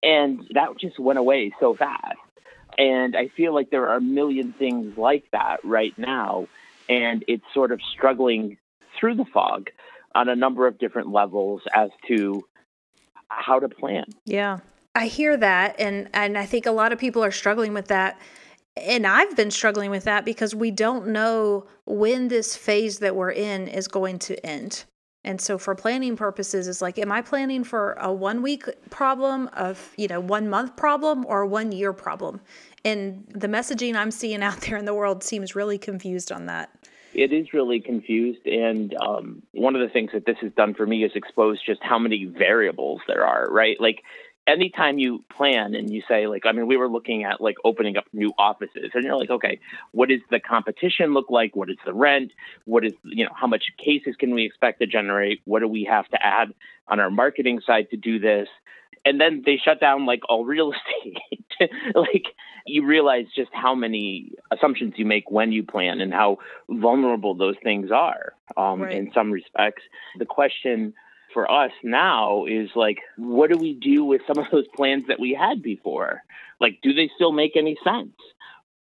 And 0.02 0.46
that 0.54 0.78
just 0.78 0.98
went 0.98 1.18
away 1.18 1.52
so 1.60 1.74
fast. 1.74 2.16
And 2.80 3.14
I 3.14 3.28
feel 3.28 3.54
like 3.54 3.68
there 3.68 3.86
are 3.88 3.96
a 3.96 4.00
million 4.00 4.54
things 4.54 4.96
like 4.96 5.24
that 5.32 5.62
right 5.64 5.96
now. 5.98 6.48
And 6.88 7.22
it's 7.28 7.44
sort 7.52 7.72
of 7.72 7.80
struggling 7.92 8.56
through 8.98 9.16
the 9.16 9.26
fog 9.26 9.68
on 10.14 10.30
a 10.30 10.34
number 10.34 10.66
of 10.66 10.78
different 10.78 11.12
levels 11.12 11.60
as 11.74 11.90
to 12.08 12.42
how 13.28 13.60
to 13.60 13.68
plan. 13.68 14.04
Yeah. 14.24 14.60
I 14.94 15.06
hear 15.06 15.36
that 15.36 15.76
and 15.78 16.08
and 16.14 16.36
I 16.38 16.46
think 16.46 16.66
a 16.66 16.72
lot 16.72 16.92
of 16.92 16.98
people 16.98 17.22
are 17.22 17.30
struggling 17.30 17.74
with 17.74 17.88
that. 17.88 18.18
And 18.76 19.06
I've 19.06 19.36
been 19.36 19.50
struggling 19.50 19.90
with 19.90 20.04
that 20.04 20.24
because 20.24 20.54
we 20.54 20.70
don't 20.70 21.08
know 21.08 21.66
when 21.84 22.28
this 22.28 22.56
phase 22.56 23.00
that 23.00 23.14
we're 23.14 23.30
in 23.30 23.68
is 23.68 23.88
going 23.88 24.18
to 24.20 24.46
end. 24.46 24.84
And 25.22 25.40
so 25.40 25.58
for 25.58 25.74
planning 25.74 26.16
purposes, 26.16 26.66
it's 26.66 26.80
like, 26.80 26.98
am 26.98 27.12
I 27.12 27.20
planning 27.20 27.62
for 27.62 27.92
a 27.94 28.10
one 28.10 28.40
week 28.40 28.64
problem 28.88 29.50
of, 29.52 29.92
you 29.98 30.08
know, 30.08 30.18
one 30.18 30.48
month 30.48 30.76
problem 30.76 31.26
or 31.26 31.44
one 31.44 31.72
year 31.72 31.92
problem? 31.92 32.40
And 32.84 33.24
the 33.28 33.48
messaging 33.48 33.94
I'm 33.94 34.10
seeing 34.10 34.42
out 34.42 34.60
there 34.62 34.76
in 34.76 34.84
the 34.84 34.94
world 34.94 35.22
seems 35.22 35.54
really 35.54 35.78
confused 35.78 36.32
on 36.32 36.46
that. 36.46 36.70
It 37.12 37.32
is 37.32 37.52
really 37.52 37.80
confused. 37.80 38.46
And 38.46 38.94
um, 39.00 39.42
one 39.52 39.74
of 39.74 39.82
the 39.82 39.88
things 39.88 40.10
that 40.12 40.26
this 40.26 40.36
has 40.42 40.52
done 40.52 40.74
for 40.74 40.86
me 40.86 41.04
is 41.04 41.10
expose 41.14 41.60
just 41.64 41.82
how 41.82 41.98
many 41.98 42.24
variables 42.24 43.00
there 43.08 43.26
are, 43.26 43.50
right? 43.50 43.80
Like 43.80 44.02
anytime 44.46 44.98
you 44.98 45.24
plan 45.30 45.74
and 45.74 45.92
you 45.92 46.02
say 46.08 46.26
like 46.26 46.46
i 46.46 46.52
mean 46.52 46.66
we 46.66 46.76
were 46.76 46.88
looking 46.88 47.24
at 47.24 47.40
like 47.40 47.56
opening 47.64 47.96
up 47.96 48.04
new 48.12 48.32
offices 48.38 48.90
and 48.94 49.04
you're 49.04 49.16
like 49.16 49.30
okay 49.30 49.60
what 49.92 50.08
does 50.08 50.20
the 50.30 50.40
competition 50.40 51.12
look 51.12 51.30
like 51.30 51.54
what 51.54 51.70
is 51.70 51.76
the 51.84 51.92
rent 51.92 52.32
what 52.64 52.84
is 52.84 52.92
you 53.04 53.24
know 53.24 53.30
how 53.34 53.46
much 53.46 53.64
cases 53.78 54.16
can 54.18 54.34
we 54.34 54.44
expect 54.44 54.80
to 54.80 54.86
generate 54.86 55.40
what 55.44 55.60
do 55.60 55.68
we 55.68 55.84
have 55.84 56.08
to 56.08 56.18
add 56.24 56.52
on 56.88 57.00
our 57.00 57.10
marketing 57.10 57.60
side 57.64 57.88
to 57.90 57.96
do 57.96 58.18
this 58.18 58.48
and 59.04 59.20
then 59.20 59.42
they 59.44 59.60
shut 59.62 59.80
down 59.80 60.06
like 60.06 60.20
all 60.28 60.44
real 60.44 60.72
estate. 61.02 61.18
like 61.94 62.24
you 62.66 62.86
realize 62.86 63.26
just 63.34 63.50
how 63.52 63.74
many 63.74 64.32
assumptions 64.50 64.94
you 64.96 65.04
make 65.04 65.30
when 65.30 65.52
you 65.52 65.62
plan 65.62 66.00
and 66.00 66.12
how 66.12 66.38
vulnerable 66.68 67.34
those 67.34 67.56
things 67.62 67.90
are 67.90 68.34
um, 68.56 68.82
right. 68.82 68.96
in 68.96 69.10
some 69.14 69.30
respects. 69.30 69.82
The 70.18 70.26
question 70.26 70.94
for 71.32 71.50
us 71.50 71.72
now 71.82 72.46
is 72.46 72.70
like, 72.74 72.98
what 73.16 73.50
do 73.50 73.56
we 73.56 73.74
do 73.74 74.04
with 74.04 74.22
some 74.26 74.38
of 74.38 74.50
those 74.50 74.66
plans 74.74 75.04
that 75.08 75.20
we 75.20 75.36
had 75.38 75.62
before? 75.62 76.22
Like, 76.60 76.78
do 76.82 76.92
they 76.92 77.10
still 77.14 77.32
make 77.32 77.56
any 77.56 77.76
sense? 77.84 78.16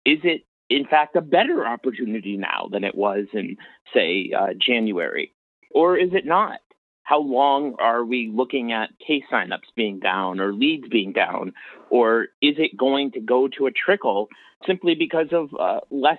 Is 0.04 0.18
it, 0.23 0.46
in 0.70 0.87
fact, 0.87 1.16
a 1.16 1.20
better 1.20 1.66
opportunity 1.66 2.37
now 2.37 2.68
than 2.70 2.85
it 2.85 2.94
was 2.94 3.26
in, 3.32 3.56
say, 3.92 4.32
uh, 4.37 4.49
January? 4.58 5.32
Or 5.73 5.96
is 5.96 6.11
it 6.12 6.25
not? 6.25 6.61
How 7.06 7.20
long 7.20 7.76
are 7.78 8.04
we 8.04 8.32
looking 8.34 8.72
at 8.72 8.90
case 8.98 9.22
signups 9.32 9.70
being 9.76 10.00
down 10.00 10.40
or 10.40 10.52
leads 10.52 10.88
being 10.88 11.12
down? 11.12 11.52
Or 11.88 12.25
is 12.42 12.56
it 12.58 12.76
going 12.76 13.12
to 13.12 13.20
go 13.20 13.46
to 13.56 13.66
a 13.66 13.70
trickle 13.70 14.26
simply 14.66 14.96
because 14.96 15.28
of 15.30 15.50
uh, 15.54 15.80
less 15.88 16.18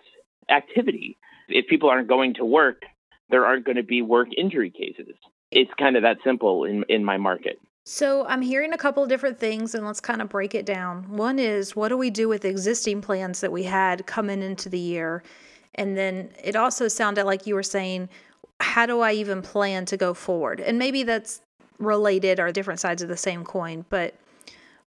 activity? 0.50 1.18
If 1.50 1.68
people 1.68 1.90
aren't 1.90 2.08
going 2.08 2.36
to 2.36 2.46
work, 2.46 2.84
there 3.30 3.46
aren't 3.46 3.66
going 3.66 3.76
to 3.76 3.84
be 3.84 4.02
work 4.02 4.30
injury 4.38 4.70
cases. 4.70 5.14
It's 5.52 5.70
kind 5.78 5.98
of 5.98 6.04
that 6.04 6.20
simple 6.24 6.64
in, 6.64 6.86
in 6.88 7.04
my 7.04 7.18
market. 7.18 7.60
So 7.84 8.26
I'm 8.26 8.42
hearing 8.42 8.72
a 8.72 8.78
couple 8.78 9.04
of 9.04 9.10
different 9.10 9.40
things, 9.40 9.76
and 9.76 9.86
let's 9.86 10.00
kind 10.00 10.22
of 10.22 10.30
break 10.30 10.56
it 10.56 10.66
down. 10.66 11.18
One 11.18 11.38
is 11.38 11.76
what 11.76 11.90
do 11.90 11.98
we 11.98 12.10
do 12.10 12.30
with 12.30 12.46
existing 12.46 13.02
plans 13.02 13.42
that 13.42 13.52
we 13.52 13.64
had 13.64 14.06
coming 14.06 14.42
into 14.42 14.70
the 14.70 14.80
year? 14.80 15.22
And 15.76 15.98
then 15.98 16.30
it 16.42 16.56
also 16.56 16.88
sounded 16.88 17.26
like 17.26 17.46
you 17.46 17.56
were 17.56 17.64
saying, 17.64 18.08
how 18.60 18.86
do 18.86 19.02
I 19.02 19.14
even 19.14 19.42
plan 19.42 19.86
to 19.86 19.98
go 19.98 20.14
forward? 20.14 20.60
And 20.60 20.80
maybe 20.80 21.04
that's 21.04 21.42
related 21.80 22.40
or 22.40 22.52
different 22.52 22.80
sides 22.80 23.02
of 23.02 23.10
the 23.10 23.18
same 23.18 23.44
coin, 23.44 23.86
but 23.90 24.16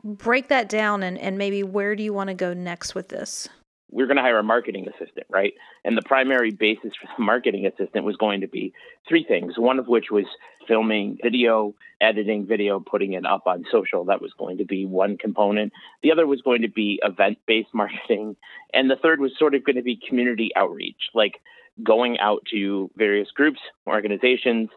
break 0.04 0.50
that 0.50 0.68
down 0.68 1.04
and, 1.04 1.18
and 1.18 1.38
maybe 1.38 1.64
where 1.64 1.96
do 1.96 2.04
you 2.04 2.14
want 2.14 2.28
to 2.28 2.34
go 2.34 2.54
next 2.54 2.94
with 2.94 3.10
this? 3.10 3.48
we're 3.94 4.08
going 4.08 4.18
to 4.18 4.24
hire 4.24 4.40
a 4.40 4.44
marketing 4.44 4.88
assistant, 4.88 5.28
right? 5.30 5.54
And 5.86 5.96
the 5.96 6.02
primary 6.02 6.52
basis 6.52 6.94
for 7.00 7.08
the 7.16 7.24
marketing 7.24 7.66
assistant 7.68 8.04
was 8.04 8.18
going 8.18 8.42
to 8.42 8.48
be 8.48 8.74
three 9.08 9.24
things. 9.24 9.54
One 9.58 9.80
of 9.80 9.88
which 9.88 10.06
was 10.12 10.26
filming 10.68 11.18
video, 11.22 11.76
editing 12.02 12.48
video, 12.48 12.80
putting 12.80 13.14
it 13.14 13.26
up 13.26 13.44
on 13.46 13.66
social. 13.72 14.06
That 14.06 14.22
was 14.22 14.34
going 14.38 14.58
to 14.58 14.66
be 14.66 14.86
one 14.86 15.18
component. 15.18 15.74
The 16.02 16.12
other 16.12 16.26
was 16.26 16.42
going 16.42 16.64
to 16.64 16.70
be 16.70 17.00
event 17.04 17.38
based 17.46 17.70
marketing. 17.74 18.36
And 18.74 18.90
the 18.90 18.96
third 18.96 19.20
was 19.20 19.32
sort 19.38 19.54
of 19.54 19.64
going 19.64 19.76
to 19.76 19.84
be 19.84 20.00
community 20.10 20.50
outreach, 20.56 21.10
like 21.14 21.40
going 21.82 22.20
out 22.20 22.44
to 22.52 22.92
various 22.96 23.30
groups, 23.32 23.60
organizations, 23.88 24.70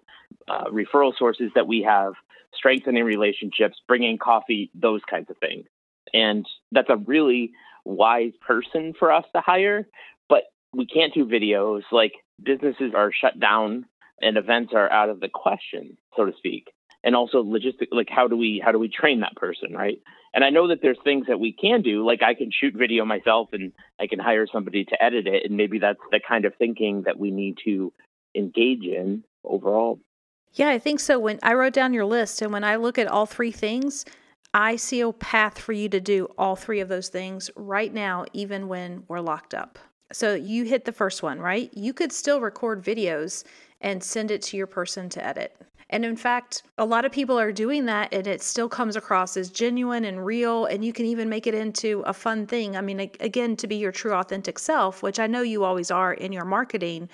uh, 0.48 0.64
referral 0.64 1.12
sources 1.16 1.50
that 1.54 1.66
we 1.66 1.82
have, 1.82 2.14
strengthening 2.54 3.04
relationships, 3.04 3.76
bringing 3.86 4.18
coffee, 4.18 4.70
those 4.74 5.02
kinds 5.08 5.28
of 5.30 5.36
things. 5.38 5.66
And 6.14 6.46
that's 6.72 6.88
a 6.88 6.96
really 6.96 7.52
wise 7.84 8.32
person 8.46 8.94
for 8.98 9.12
us 9.12 9.24
to 9.34 9.40
hire, 9.40 9.86
but 10.28 10.44
we 10.72 10.86
can't 10.86 11.14
do 11.14 11.26
videos. 11.26 11.82
Like 11.92 12.12
businesses 12.42 12.92
are 12.94 13.12
shut 13.12 13.38
down 13.38 13.86
and 14.20 14.36
events 14.36 14.72
are 14.74 14.90
out 14.90 15.10
of 15.10 15.20
the 15.20 15.28
question, 15.28 15.96
so 16.16 16.24
to 16.24 16.32
speak. 16.38 16.68
And 17.06 17.14
also 17.14 17.42
logistic 17.42 17.86
like 17.92 18.08
how 18.10 18.26
do 18.26 18.36
we 18.36 18.60
how 18.62 18.72
do 18.72 18.78
we 18.78 18.88
train 18.88 19.20
that 19.20 19.36
person, 19.36 19.72
right? 19.72 19.98
And 20.34 20.44
I 20.44 20.50
know 20.50 20.68
that 20.68 20.80
there's 20.82 20.98
things 21.02 21.28
that 21.28 21.40
we 21.40 21.52
can 21.52 21.80
do, 21.80 22.04
like 22.04 22.22
I 22.22 22.34
can 22.34 22.50
shoot 22.50 22.75
video 22.75 23.06
myself 23.06 23.48
and 23.52 23.72
I 23.98 24.06
can 24.06 24.18
hire 24.18 24.46
somebody 24.52 24.84
to 24.84 25.02
edit 25.02 25.26
it. 25.26 25.44
And 25.46 25.56
maybe 25.56 25.78
that's 25.78 26.00
the 26.10 26.20
kind 26.26 26.44
of 26.44 26.52
thinking 26.58 27.04
that 27.06 27.18
we 27.18 27.30
need 27.30 27.56
to 27.64 27.92
engage 28.34 28.82
in 28.82 29.25
overall. 29.44 30.00
Yeah, 30.52 30.68
I 30.68 30.78
think 30.78 31.00
so. 31.00 31.18
When 31.18 31.38
I 31.42 31.54
wrote 31.54 31.72
down 31.72 31.94
your 31.94 32.04
list 32.04 32.42
and 32.42 32.52
when 32.52 32.64
I 32.64 32.76
look 32.76 32.98
at 32.98 33.06
all 33.06 33.25
three 33.25 33.52
things, 33.52 34.04
I 34.52 34.76
see 34.76 35.00
a 35.00 35.12
path 35.12 35.58
for 35.58 35.72
you 35.72 35.88
to 35.90 36.00
do 36.00 36.28
all 36.36 36.56
three 36.56 36.80
of 36.80 36.88
those 36.88 37.08
things 37.08 37.50
right 37.56 37.92
now, 37.92 38.25
even 38.32 38.68
when 38.68 39.04
we're 39.06 39.20
locked 39.20 39.54
up. 39.54 39.78
So 40.12 40.34
you 40.34 40.64
hit 40.64 40.84
the 40.84 40.92
first 40.92 41.22
one, 41.22 41.40
right? 41.40 41.70
You 41.72 41.92
could 41.92 42.12
still 42.12 42.40
record 42.40 42.82
videos 42.82 43.44
and 43.80 44.02
send 44.02 44.30
it 44.30 44.42
to 44.42 44.56
your 44.56 44.66
person 44.66 45.08
to 45.10 45.25
edit. 45.25 45.56
And 45.90 46.05
in 46.05 46.16
fact, 46.16 46.64
a 46.78 46.85
lot 46.85 47.05
of 47.05 47.12
people 47.12 47.38
are 47.38 47.52
doing 47.52 47.87
that 47.87 48.12
and 48.12 48.26
it 48.26 48.43
still 48.43 48.69
comes 48.69 48.97
across 48.97 49.37
as 49.37 49.50
genuine 49.50 50.05
and 50.05 50.25
real. 50.25 50.66
And 50.66 50.85
you 50.85 50.93
can 50.93 51.07
even 51.07 51.28
make 51.28 51.47
it 51.47 51.55
into 51.55 52.00
a 52.00 52.12
fun 52.12 52.47
thing. 52.47 52.76
I 52.76 52.81
mean, 52.81 52.99
again, 52.99 53.57
to 53.57 53.66
be 53.66 53.76
your 53.76 53.93
true, 53.93 54.12
authentic 54.12 54.59
self, 54.59 55.02
which 55.02 55.21
I 55.21 55.26
know 55.26 55.43
you 55.43 55.62
always 55.62 55.90
are 55.90 56.12
in 56.12 56.33
your 56.33 56.45
marketing. 56.45 57.09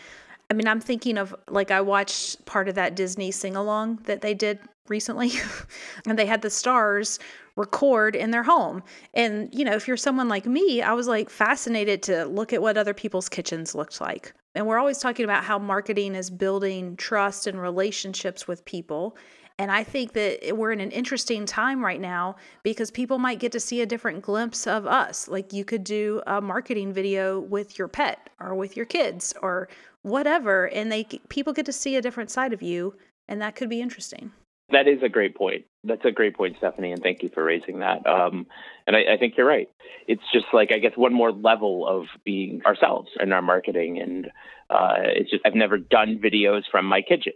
I 0.50 0.54
mean, 0.54 0.68
I'm 0.68 0.80
thinking 0.80 1.18
of 1.18 1.34
like 1.48 1.70
I 1.70 1.80
watched 1.80 2.44
part 2.46 2.68
of 2.68 2.74
that 2.76 2.94
Disney 2.94 3.30
sing 3.30 3.56
along 3.56 4.00
that 4.04 4.22
they 4.22 4.34
did 4.34 4.58
recently 4.88 5.32
and 6.06 6.18
they 6.18 6.26
had 6.26 6.42
the 6.42 6.50
stars 6.50 7.18
record 7.56 8.16
in 8.16 8.30
their 8.30 8.42
home. 8.42 8.82
And, 9.14 9.52
you 9.54 9.64
know, 9.64 9.74
if 9.74 9.86
you're 9.86 9.96
someone 9.96 10.28
like 10.28 10.46
me, 10.46 10.82
I 10.82 10.92
was 10.92 11.06
like 11.06 11.30
fascinated 11.30 12.02
to 12.04 12.24
look 12.24 12.52
at 12.52 12.62
what 12.62 12.76
other 12.76 12.94
people's 12.94 13.28
kitchens 13.28 13.74
looked 13.74 14.00
like. 14.00 14.32
And 14.54 14.66
we're 14.66 14.78
always 14.78 14.98
talking 14.98 15.24
about 15.24 15.44
how 15.44 15.58
marketing 15.58 16.14
is 16.14 16.30
building 16.30 16.96
trust 16.96 17.46
and 17.46 17.60
relationships 17.60 18.46
with 18.46 18.64
people. 18.64 19.16
And 19.58 19.70
I 19.70 19.84
think 19.84 20.12
that 20.14 20.56
we're 20.56 20.72
in 20.72 20.80
an 20.80 20.90
interesting 20.90 21.46
time 21.46 21.84
right 21.84 22.00
now 22.00 22.36
because 22.62 22.90
people 22.90 23.18
might 23.18 23.38
get 23.38 23.52
to 23.52 23.60
see 23.60 23.80
a 23.80 23.86
different 23.86 24.22
glimpse 24.22 24.66
of 24.66 24.86
us. 24.86 25.28
Like 25.28 25.52
you 25.52 25.64
could 25.64 25.84
do 25.84 26.22
a 26.26 26.40
marketing 26.40 26.92
video 26.92 27.40
with 27.40 27.78
your 27.78 27.88
pet 27.88 28.30
or 28.40 28.54
with 28.54 28.76
your 28.76 28.86
kids 28.86 29.34
or 29.42 29.68
whatever 30.02 30.68
and 30.70 30.90
they 30.90 31.04
people 31.28 31.52
get 31.52 31.66
to 31.66 31.72
see 31.72 31.94
a 31.94 32.02
different 32.02 32.30
side 32.30 32.52
of 32.52 32.60
you 32.60 32.94
and 33.28 33.40
that 33.40 33.54
could 33.54 33.68
be 33.68 33.80
interesting. 33.80 34.32
That 34.72 34.88
is 34.88 35.02
a 35.02 35.08
great 35.08 35.36
point. 35.36 35.66
That's 35.84 36.04
a 36.04 36.10
great 36.10 36.34
point, 36.34 36.56
Stephanie, 36.58 36.92
and 36.92 37.02
thank 37.02 37.22
you 37.22 37.30
for 37.32 37.44
raising 37.44 37.80
that. 37.80 38.06
Um, 38.06 38.46
and 38.86 38.96
I, 38.96 39.14
I, 39.14 39.16
think 39.18 39.34
you're 39.36 39.46
right. 39.46 39.68
It's 40.08 40.22
just 40.32 40.46
like 40.52 40.72
I 40.72 40.78
guess 40.78 40.92
one 40.96 41.12
more 41.12 41.30
level 41.30 41.86
of 41.86 42.06
being 42.24 42.62
ourselves 42.64 43.10
in 43.20 43.32
our 43.32 43.42
marketing, 43.42 44.00
and 44.00 44.26
uh, 44.70 44.94
it's 44.98 45.30
just 45.30 45.44
I've 45.44 45.54
never 45.54 45.76
done 45.78 46.20
videos 46.24 46.62
from 46.70 46.86
my 46.86 47.02
kitchen, 47.02 47.34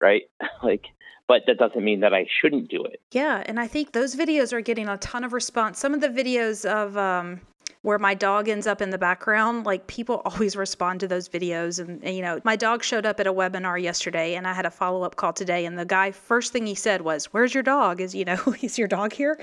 right? 0.00 0.22
like, 0.62 0.86
but 1.28 1.42
that 1.46 1.58
doesn't 1.58 1.84
mean 1.84 2.00
that 2.00 2.14
I 2.14 2.26
shouldn't 2.40 2.68
do 2.68 2.82
it. 2.84 3.00
Yeah, 3.12 3.42
and 3.46 3.60
I 3.60 3.68
think 3.68 3.92
those 3.92 4.16
videos 4.16 4.52
are 4.52 4.62
getting 4.62 4.88
a 4.88 4.96
ton 4.96 5.22
of 5.22 5.32
response. 5.32 5.78
Some 5.78 5.94
of 5.94 6.00
the 6.00 6.08
videos 6.08 6.64
of 6.64 6.96
um, 6.96 7.42
where 7.82 7.98
my 7.98 8.14
dog 8.14 8.48
ends 8.48 8.66
up 8.66 8.82
in 8.82 8.90
the 8.90 8.98
background, 8.98 9.66
like 9.66 9.86
people 9.86 10.16
always 10.24 10.56
respond 10.56 11.00
to 11.00 11.08
those 11.08 11.28
videos. 11.28 11.78
And, 11.78 12.02
and, 12.02 12.16
you 12.16 12.22
know, 12.22 12.40
my 12.44 12.56
dog 12.56 12.82
showed 12.82 13.06
up 13.06 13.20
at 13.20 13.26
a 13.26 13.32
webinar 13.32 13.80
yesterday 13.80 14.34
and 14.34 14.46
I 14.46 14.54
had 14.54 14.66
a 14.66 14.70
follow 14.70 15.02
up 15.02 15.16
call 15.16 15.32
today. 15.32 15.66
And 15.66 15.78
the 15.78 15.84
guy, 15.84 16.10
first 16.10 16.52
thing 16.52 16.66
he 16.66 16.74
said 16.74 17.02
was, 17.02 17.26
Where's 17.26 17.54
your 17.54 17.62
dog? 17.62 18.00
Is, 18.00 18.14
you 18.14 18.24
know, 18.24 18.38
is 18.62 18.78
your 18.78 18.88
dog 18.88 19.12
here? 19.12 19.38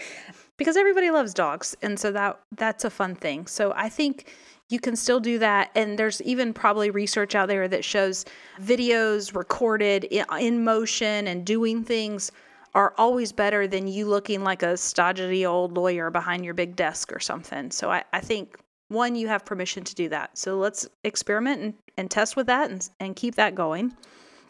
Because 0.57 0.77
everybody 0.77 1.11
loves 1.11 1.33
dogs. 1.33 1.75
And 1.81 1.99
so 1.99 2.11
that 2.11 2.39
that's 2.51 2.83
a 2.83 2.89
fun 2.89 3.15
thing. 3.15 3.47
So 3.47 3.73
I 3.75 3.89
think 3.89 4.33
you 4.69 4.79
can 4.79 4.95
still 4.95 5.19
do 5.19 5.39
that. 5.39 5.71
And 5.75 5.97
there's 5.97 6.21
even 6.23 6.53
probably 6.53 6.89
research 6.89 7.35
out 7.35 7.47
there 7.47 7.67
that 7.67 7.85
shows 7.85 8.25
videos 8.59 9.35
recorded 9.35 10.05
in 10.05 10.63
motion 10.63 11.27
and 11.27 11.45
doing 11.45 11.83
things 11.83 12.31
are 12.73 12.93
always 12.97 13.31
better 13.31 13.67
than 13.67 13.87
you 13.87 14.05
looking 14.05 14.43
like 14.43 14.61
a 14.61 14.75
stodgy 14.75 15.45
old 15.45 15.77
lawyer 15.77 16.11
behind 16.11 16.43
your 16.43 16.53
big 16.53 16.75
desk 16.75 17.13
or 17.13 17.19
something. 17.19 17.71
So 17.71 17.89
I, 17.89 18.03
I 18.11 18.19
think 18.19 18.57
one, 18.89 19.15
you 19.15 19.27
have 19.29 19.45
permission 19.45 19.83
to 19.83 19.95
do 19.95 20.09
that. 20.09 20.37
So 20.37 20.57
let's 20.57 20.87
experiment 21.03 21.61
and, 21.61 21.73
and 21.97 22.11
test 22.11 22.35
with 22.35 22.47
that 22.47 22.69
and, 22.69 22.87
and 22.99 23.15
keep 23.15 23.35
that 23.35 23.55
going. 23.55 23.95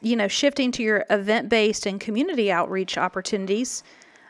You 0.01 0.15
know, 0.15 0.27
shifting 0.27 0.71
to 0.73 0.83
your 0.83 1.05
event 1.09 1.49
based 1.49 1.85
and 1.85 1.99
community 1.99 2.51
outreach 2.51 2.97
opportunities, 2.97 3.83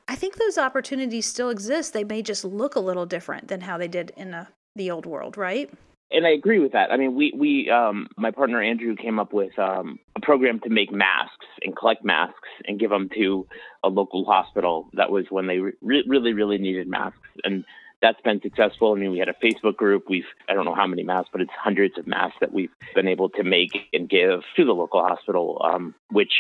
I 0.08 0.16
think 0.16 0.36
those 0.36 0.58
opportunities 0.58 1.26
still 1.26 1.50
exist. 1.50 1.94
They 1.94 2.04
may 2.04 2.22
just 2.22 2.46
look 2.46 2.76
a 2.76 2.80
little 2.80 3.06
different 3.06 3.48
than 3.48 3.62
how 3.62 3.78
they 3.78 3.88
did 3.88 4.12
in 4.16 4.34
a, 4.34 4.50
the 4.76 4.92
old 4.92 5.06
world, 5.06 5.38
right? 5.38 5.70
and 6.12 6.26
I 6.26 6.32
agree 6.32 6.60
with 6.60 6.74
that. 6.74 6.92
I 6.92 6.98
mean, 6.98 7.16
we 7.16 7.34
we 7.36 7.70
um, 7.70 8.08
my 8.18 8.32
partner 8.32 8.62
Andrew 8.62 8.96
came 8.96 9.20
up 9.20 9.34
with 9.34 9.58
um, 9.58 10.00
a 10.16 10.22
program 10.22 10.60
to 10.62 10.70
make 10.70 10.92
masks 10.92 11.46
and 11.64 11.76
collect 11.76 12.06
masks 12.06 12.50
and 12.66 12.80
give 12.80 12.90
them 12.90 13.10
to 13.16 13.48
a 13.84 13.90
local 13.90 14.24
hospital. 14.26 14.90
That 14.94 15.12
was 15.12 15.26
when 15.30 15.48
they 15.48 15.60
re- 15.60 16.04
really 16.08 16.34
really 16.34 16.58
needed 16.58 16.88
masks, 16.88 17.20
and 17.44 17.66
that's 18.02 18.22
been 18.22 18.40
successful. 18.42 18.94
I 18.94 19.00
mean, 19.00 19.12
we 19.12 19.20
had 19.20 19.30
a 19.30 19.36
Facebook 19.44 19.76
group. 19.78 20.06
We've 20.10 20.24
I 20.48 20.54
don't 20.54 20.66
know 20.66 20.76
how 20.76 20.88
many 20.88 21.04
masks, 21.04 21.30
but 21.32 21.42
it's 21.42 21.52
hundreds 21.58 21.98
of 21.98 22.08
masks 22.08 22.38
that 22.40 22.54
we've 22.54 22.72
been 22.94 23.08
able 23.08 23.30
to 23.30 23.44
make 23.44 23.72
and 23.92 24.10
give 24.10 24.42
to 24.58 24.66
the 24.66 24.74
local 24.74 25.02
hospital, 25.02 25.62
um, 25.66 25.96
which 26.12 26.32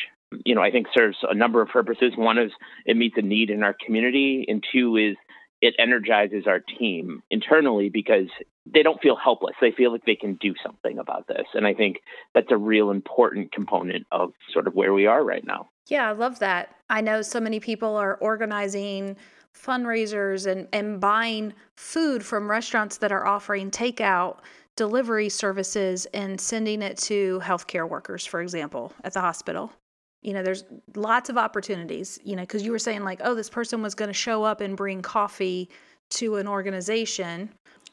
you 0.45 0.53
know 0.53 0.61
I 0.61 0.71
think 0.71 0.87
serves 0.93 1.17
a 1.23 1.33
number 1.33 1.61
of 1.61 1.69
purposes. 1.69 2.13
One 2.15 2.37
is 2.37 2.51
it 2.85 2.95
meets 2.95 3.17
a 3.17 3.23
need 3.23 3.49
in 3.49 3.63
our 3.63 3.75
community, 3.85 4.45
and 4.47 4.63
two 4.71 4.95
is 4.95 5.17
it 5.61 5.73
energizes 5.79 6.45
our 6.47 6.59
team 6.59 7.23
internally 7.29 7.89
because 7.89 8.27
they 8.65 8.83
don't 8.83 9.01
feel 9.01 9.15
helpless. 9.15 9.55
They 9.61 9.71
feel 9.71 9.91
like 9.91 10.05
they 10.05 10.15
can 10.15 10.35
do 10.35 10.53
something 10.63 10.97
about 10.99 11.27
this. 11.27 11.45
And 11.53 11.65
I 11.65 11.73
think 11.73 11.97
that's 12.33 12.51
a 12.51 12.57
real 12.57 12.91
important 12.91 13.51
component 13.51 14.05
of 14.11 14.31
sort 14.51 14.67
of 14.67 14.73
where 14.73 14.93
we 14.93 15.05
are 15.05 15.23
right 15.23 15.45
now. 15.45 15.69
Yeah, 15.87 16.09
I 16.09 16.13
love 16.13 16.39
that. 16.39 16.75
I 16.89 17.01
know 17.01 17.21
so 17.21 17.39
many 17.39 17.59
people 17.59 17.95
are 17.95 18.15
organizing 18.15 19.17
fundraisers 19.55 20.49
and, 20.51 20.67
and 20.73 20.99
buying 20.99 21.53
food 21.75 22.23
from 22.23 22.49
restaurants 22.49 22.97
that 22.97 23.11
are 23.11 23.25
offering 23.25 23.71
takeout 23.71 24.39
delivery 24.75 25.29
services 25.29 26.05
and 26.13 26.39
sending 26.39 26.81
it 26.81 26.97
to 26.97 27.39
healthcare 27.43 27.87
workers, 27.87 28.25
for 28.25 28.41
example, 28.41 28.91
at 29.03 29.13
the 29.13 29.21
hospital. 29.21 29.71
You 30.25 30.33
know, 30.33 30.43
there's 30.43 30.63
lots 30.95 31.29
of 31.29 31.37
opportunities, 31.37 32.19
you 32.23 32.35
know, 32.35 32.41
because 32.41 32.63
you 32.63 32.71
were 32.71 32.79
saying, 32.79 33.03
like, 33.03 33.21
oh, 33.23 33.35
this 33.35 33.49
person 33.49 33.81
was 33.81 33.93
going 33.93 34.09
to 34.09 34.13
show 34.13 34.43
up 34.43 34.59
and 34.59 34.75
bring 34.75 35.01
coffee 35.01 35.69
to 36.11 36.37
an 36.37 36.47
organization. 36.47 37.49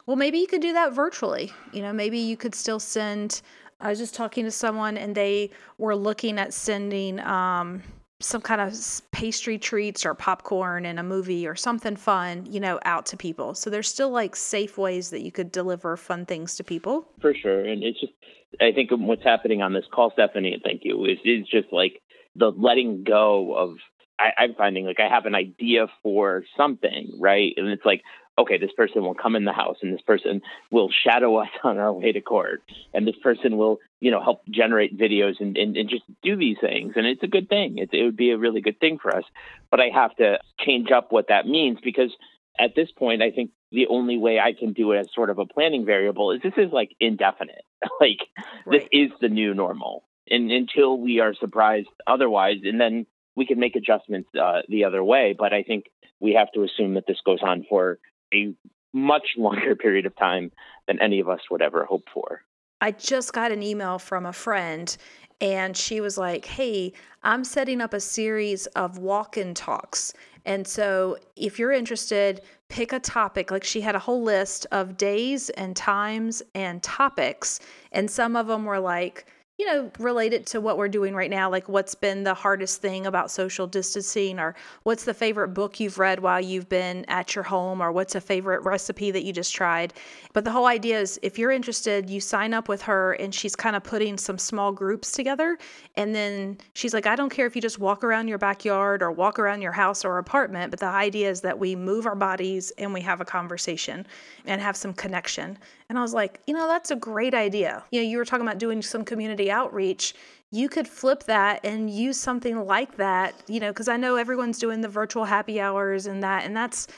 Well, 0.07 0.17
maybe 0.17 0.39
you 0.39 0.47
could 0.47 0.62
do 0.62 0.73
that 0.73 0.95
virtually. 0.95 1.53
You 1.73 1.83
know, 1.83 1.93
maybe 1.93 2.19
you 2.19 2.37
could 2.37 2.55
still 2.55 2.81
send. 2.81 3.43
I 3.81 3.91
was 3.91 3.99
just 3.99 4.15
talking 4.15 4.45
to 4.45 4.51
someone 4.51 4.97
and 4.97 5.15
they 5.15 5.51
were 5.79 5.95
looking 5.95 6.39
at 6.39 6.55
sending, 6.55 7.21
um, 7.21 7.83
some 8.21 8.41
kind 8.41 8.61
of 8.61 8.73
pastry 9.11 9.59
treats 9.59 10.07
or 10.07 10.15
popcorn 10.15 10.87
in 10.87 10.99
a 10.99 11.03
movie 11.03 11.47
or 11.47 11.57
something 11.57 11.97
fun, 11.97 12.47
you 12.49 12.61
know, 12.61 12.79
out 12.85 13.05
to 13.07 13.17
people. 13.17 13.55
So 13.55 13.69
there's 13.69 13.89
still 13.89 14.11
like 14.11 14.37
safe 14.37 14.79
ways 14.79 15.11
that 15.11 15.23
you 15.23 15.33
could 15.33 15.51
deliver 15.53 15.97
fun 15.97 16.27
things 16.27 16.55
to 16.57 16.65
people. 16.65 17.09
For 17.21 17.35
sure. 17.35 17.65
And 17.65 17.83
it's 17.83 18.01
just, 18.01 18.12
I 18.61 18.73
think 18.73 18.91
what's 18.93 19.25
happening 19.25 19.62
on 19.62 19.73
this 19.73 19.85
call, 19.93 20.12
Stephanie, 20.12 20.61
thank 20.65 20.83
you, 20.85 21.05
is, 21.05 21.19
is 21.25 21.47
just 21.49 21.73
like 21.73 22.01
the 22.37 22.51
letting 22.51 23.05
go 23.05 23.55
of, 23.55 23.77
I, 24.19 24.43
I'm 24.43 24.55
finding 24.55 24.87
like 24.87 25.01
I 25.01 25.09
have 25.09 25.27
an 25.27 25.35
idea 25.35 25.87
for 26.03 26.45
something, 26.57 27.12
right? 27.19 27.53
And 27.57 27.69
it's 27.69 27.85
like, 27.85 28.03
okay, 28.39 28.59
this 28.59 28.73
person 28.77 29.03
will 29.03 29.15
come 29.15 29.37
in 29.37 29.45
the 29.45 29.53
house 29.53 29.77
and 29.83 29.93
this 29.93 30.03
person 30.03 30.41
will 30.71 30.89
shadow 31.05 31.37
us 31.43 31.49
on 31.62 31.79
our 31.79 31.93
way 31.93 32.12
to 32.12 32.21
court. 32.21 32.62
And 32.95 33.07
this 33.07 33.17
person 33.23 33.57
will, 33.57 33.79
you 34.01 34.11
know, 34.11 34.23
help 34.23 34.43
generate 34.49 34.99
videos 34.99 35.41
and, 35.41 35.57
and, 35.57 35.77
and 35.77 35.89
just 35.89 36.05
do 36.23 36.37
these 36.37 36.57
things. 36.61 36.95
And 36.97 37.07
it's 37.07 37.23
a 37.23 37.29
good 37.29 37.49
thing. 37.49 37.79
It, 37.79 37.91
it 37.93 38.05
would 38.05 38.17
be 38.17 38.31
a 38.31 38.39
really 38.39 38.61
good 38.61 38.81
thing 38.81 38.99
for 39.01 39.15
us. 39.15 39.25
But 39.71 39.81
I 39.81 39.89
have 39.95 40.15
to 40.17 40.39
change 40.61 40.91
up 40.91 41.12
what 41.12 41.29
that 41.29 41.47
means 41.47 41.79
because 41.83 42.11
at 42.59 42.75
this 42.75 42.91
point, 42.91 43.23
I 43.23 43.31
think 43.31 43.51
the 43.71 43.87
only 43.89 44.19
way 44.19 44.39
I 44.39 44.53
can 44.53 44.73
do 44.73 44.93
it 44.93 44.99
as 44.99 45.09
sort 45.15 45.31
of 45.31 45.39
a 45.39 45.47
planning 45.47 45.87
variable 45.87 46.33
is 46.33 46.43
this 46.43 46.53
is 46.57 46.73
like 46.73 46.95
indefinite. 47.01 47.65
like 48.01 48.19
right. 48.67 48.81
this 48.81 48.89
is 48.93 49.11
the 49.21 49.29
new 49.29 49.55
normal. 49.55 50.05
And 50.29 50.50
until 50.50 50.99
we 50.99 51.21
are 51.21 51.35
surprised 51.35 51.88
otherwise, 52.07 52.59
and 52.64 52.81
then 52.81 53.07
we 53.37 53.47
can 53.47 53.59
make 53.59 53.76
adjustments 53.76 54.29
uh, 54.41 54.61
the 54.69 54.85
other 54.85 55.02
way. 55.02 55.35
But 55.37 55.52
I 55.52 55.62
think 55.62 55.87
we 56.21 56.35
have 56.35 56.52
to 56.52 56.62
assume 56.62 56.95
that 56.95 57.05
this 57.07 57.19
goes 57.25 57.41
on 57.43 57.67
for 57.69 57.99
a 58.33 58.55
much 58.93 59.26
longer 59.37 59.75
period 59.75 60.07
of 60.07 60.17
time 60.17 60.52
than 60.87 61.00
any 61.00 61.21
of 61.21 61.29
us 61.29 61.41
would 61.50 61.62
ever 61.62 61.85
hope 61.85 62.05
for. 62.12 62.43
I 62.81 62.91
just 62.91 63.33
got 63.33 63.52
an 63.52 63.62
email 63.62 63.99
from 63.99 64.26
a 64.26 64.33
friend 64.33 64.97
and 65.41 65.76
she 65.76 66.00
was 66.00 66.19
like, 66.19 66.45
Hey, 66.45 66.93
I'm 67.23 67.45
setting 67.45 67.81
up 67.81 67.95
a 67.95 68.00
series 68.00 68.67
of 68.67 68.99
walk 68.99 69.37
in 69.37 69.55
talks. 69.55 70.12
And 70.45 70.67
so 70.67 71.19
if 71.37 71.59
you're 71.59 71.73
interested, 71.73 72.43
pick 72.69 72.93
a 72.93 72.99
topic. 72.99 73.50
Like 73.50 73.62
she 73.64 73.81
had 73.81 73.95
a 73.95 74.00
whole 74.00 74.23
list 74.23 74.67
of 74.73 74.97
days 74.97 75.50
and 75.50 75.76
times 75.76 76.43
and 76.55 76.83
topics. 76.83 77.61
And 77.93 78.11
some 78.11 78.35
of 78.35 78.49
them 78.49 78.64
were 78.64 78.81
like, 78.81 79.26
you 79.62 79.69
know, 79.69 79.88
related 80.00 80.45
to 80.45 80.61
what 80.61 80.76
we're 80.76 80.88
doing 80.88 81.14
right 81.14 81.31
now, 81.31 81.49
like 81.49 81.69
what's 81.69 81.95
been 81.95 82.25
the 82.25 82.35
hardest 82.35 82.83
thing 82.83 83.07
about 83.07 83.31
social 83.31 83.64
distancing, 83.64 84.40
or 84.40 84.57
what's 84.83 85.04
the 85.04 85.14
favorite 85.14 85.54
book 85.54 85.78
you've 85.78 86.00
read 86.00 86.19
while 86.19 86.40
you've 86.40 86.69
been 86.69 87.04
at 87.07 87.37
your 87.37 87.45
home, 87.45 87.81
or 87.81 87.92
what's 87.92 88.16
a 88.16 88.21
favorite 88.21 88.64
recipe 88.64 89.12
that 89.12 89.23
you 89.23 89.33
just 89.33 89.54
tried. 89.54 89.95
But 90.33 90.45
the 90.45 90.50
whole 90.50 90.66
idea 90.66 90.99
is 90.99 91.21
if 91.23 91.38
you're 91.38 91.52
interested, 91.52 92.11
you 92.11 92.19
sign 92.21 92.54
up 92.54 92.69
with 92.69 92.83
her, 92.83 93.12
and 93.12 93.33
she's 93.33 93.54
kind 93.54 93.76
of 93.76 93.85
putting 93.85 94.19
some 94.19 94.37
small 94.37 94.73
groups 94.73 95.12
together. 95.12 95.57
And 95.95 96.12
then 96.12 96.59
she's 96.73 96.92
like, 96.92 97.07
I 97.07 97.14
don't 97.14 97.31
care 97.31 97.47
if 97.47 97.54
you 97.54 97.62
just 97.62 97.78
walk 97.78 98.02
around 98.02 98.26
your 98.26 98.38
backyard 98.38 99.00
or 99.00 99.12
walk 99.12 99.38
around 99.38 99.62
your 99.62 99.71
house 99.71 100.04
or 100.04 100.19
apartment, 100.19 100.73
but 100.73 100.81
the 100.81 100.87
idea 100.87 101.31
is 101.31 101.40
that 101.42 101.57
we 101.57 101.76
move 101.76 102.04
our 102.04 102.16
bodies 102.16 102.73
and 102.78 102.92
we 102.92 103.00
have 103.02 103.21
a 103.21 103.25
conversation 103.25 104.09
and 104.45 104.61
have 104.61 104.75
some 104.76 104.92
connection. 104.92 105.57
And 105.92 105.99
I 105.99 106.00
was 106.00 106.14
like, 106.14 106.40
you 106.46 106.54
know, 106.54 106.66
that's 106.68 106.90
a 106.90 106.96
great 106.96 107.34
idea. 107.34 107.84
You 107.90 108.00
know, 108.00 108.08
you 108.08 108.16
were 108.16 108.25
talking 108.25 108.46
about 108.46 108.56
doing 108.56 108.80
some 108.80 109.04
community 109.04 109.50
outreach. 109.50 110.14
You 110.50 110.70
could 110.70 110.88
flip 110.88 111.25
that 111.25 111.61
and 111.66 111.90
use 111.90 112.16
something 112.18 112.64
like 112.64 112.96
that, 112.96 113.34
you 113.46 113.61
know, 113.61 113.72
because 113.72 113.88
I 113.88 113.99
know 113.99 114.16
everyone's 114.16 114.58
doing 114.58 114.80
the 114.80 114.88
virtual 114.88 115.26
happy 115.26 115.61
hours 115.61 116.06
and 116.06 116.22
that, 116.22 116.46
and 116.46 116.56
that's 116.56 116.88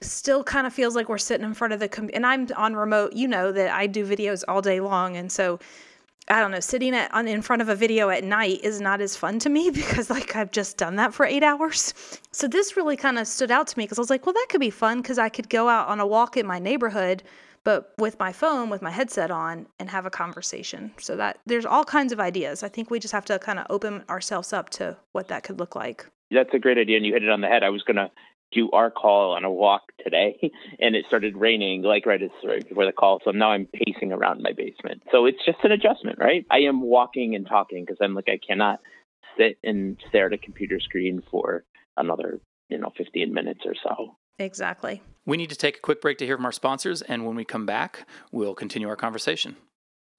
still 0.00 0.42
kind 0.42 0.66
of 0.66 0.72
feels 0.72 0.96
like 0.96 1.08
we're 1.08 1.18
sitting 1.18 1.46
in 1.46 1.54
front 1.54 1.72
of 1.72 1.78
the 1.78 1.88
com- 1.88 2.10
and 2.12 2.26
I'm 2.26 2.48
on 2.56 2.74
remote. 2.74 3.12
You 3.12 3.28
know 3.28 3.52
that 3.52 3.72
I 3.72 3.86
do 3.86 4.04
videos 4.04 4.42
all 4.48 4.60
day 4.60 4.80
long, 4.80 5.16
and 5.16 5.30
so 5.30 5.60
I 6.26 6.40
don't 6.40 6.50
know, 6.50 6.58
sitting 6.58 6.96
at 6.96 7.14
on 7.14 7.28
in 7.28 7.42
front 7.42 7.62
of 7.62 7.68
a 7.68 7.76
video 7.76 8.08
at 8.08 8.24
night 8.24 8.58
is 8.64 8.80
not 8.80 9.00
as 9.00 9.16
fun 9.16 9.38
to 9.38 9.50
me 9.50 9.70
because 9.74 10.10
like 10.10 10.34
I've 10.34 10.50
just 10.50 10.78
done 10.78 10.96
that 10.96 11.14
for 11.14 11.24
8 11.24 11.44
hours. 11.44 11.94
So 12.32 12.48
this 12.48 12.76
really 12.76 12.96
kind 12.96 13.20
of 13.20 13.28
stood 13.28 13.52
out 13.52 13.68
to 13.68 13.78
me 13.78 13.84
because 13.84 14.00
I 14.00 14.00
was 14.00 14.10
like, 14.10 14.26
well 14.26 14.32
that 14.32 14.46
could 14.48 14.60
be 14.60 14.70
fun 14.70 15.00
because 15.00 15.20
I 15.20 15.28
could 15.28 15.48
go 15.48 15.68
out 15.68 15.86
on 15.86 16.00
a 16.00 16.06
walk 16.08 16.36
in 16.36 16.44
my 16.44 16.58
neighborhood 16.58 17.22
but 17.64 17.92
with 17.98 18.18
my 18.18 18.32
phone 18.32 18.70
with 18.70 18.82
my 18.82 18.90
headset 18.90 19.30
on 19.30 19.66
and 19.78 19.90
have 19.90 20.06
a 20.06 20.10
conversation. 20.10 20.92
So 20.98 21.16
that 21.16 21.38
there's 21.46 21.66
all 21.66 21.84
kinds 21.84 22.12
of 22.12 22.20
ideas. 22.20 22.62
I 22.62 22.68
think 22.68 22.90
we 22.90 22.98
just 22.98 23.12
have 23.12 23.24
to 23.26 23.38
kind 23.38 23.58
of 23.58 23.66
open 23.70 24.04
ourselves 24.08 24.52
up 24.52 24.70
to 24.70 24.96
what 25.12 25.28
that 25.28 25.42
could 25.42 25.58
look 25.58 25.76
like. 25.76 26.06
That's 26.30 26.54
a 26.54 26.58
great 26.58 26.78
idea 26.78 26.96
and 26.96 27.06
you 27.06 27.12
hit 27.12 27.22
it 27.22 27.30
on 27.30 27.40
the 27.40 27.48
head. 27.48 27.62
I 27.62 27.70
was 27.70 27.82
going 27.82 27.96
to 27.96 28.10
do 28.52 28.70
our 28.72 28.90
call 28.90 29.32
on 29.32 29.44
a 29.44 29.50
walk 29.50 29.82
today 30.02 30.38
and 30.78 30.94
it 30.94 31.06
started 31.06 31.36
raining 31.36 31.82
like 31.82 32.06
right, 32.06 32.20
right 32.44 32.68
before 32.68 32.84
the 32.84 32.92
call 32.92 33.18
so 33.24 33.30
now 33.30 33.50
i'm 33.50 33.66
pacing 33.72 34.12
around 34.12 34.42
my 34.42 34.52
basement. 34.52 35.02
So 35.10 35.26
it's 35.26 35.44
just 35.44 35.58
an 35.64 35.72
adjustment 35.72 36.18
right? 36.18 36.44
I 36.50 36.60
am 36.60 36.82
walking 36.82 37.34
and 37.34 37.46
talking 37.46 37.84
because 37.84 37.98
i'm 38.00 38.14
like 38.14 38.28
i 38.28 38.38
cannot 38.46 38.80
sit 39.38 39.58
and 39.64 39.96
stare 40.08 40.26
at 40.26 40.32
a 40.34 40.38
computer 40.38 40.80
screen 40.80 41.22
for 41.30 41.64
another 41.96 42.40
you 42.68 42.78
know 42.78 42.92
15 42.96 43.32
minutes 43.32 43.60
or 43.64 43.74
so 43.82 44.16
exactly 44.42 45.00
we 45.24 45.36
need 45.36 45.50
to 45.50 45.56
take 45.56 45.76
a 45.76 45.80
quick 45.80 46.00
break 46.00 46.18
to 46.18 46.26
hear 46.26 46.36
from 46.36 46.46
our 46.46 46.52
sponsors, 46.52 47.02
and 47.02 47.24
when 47.24 47.36
we 47.36 47.44
come 47.44 47.66
back, 47.66 48.06
we'll 48.32 48.54
continue 48.54 48.88
our 48.88 48.96
conversation. 48.96 49.56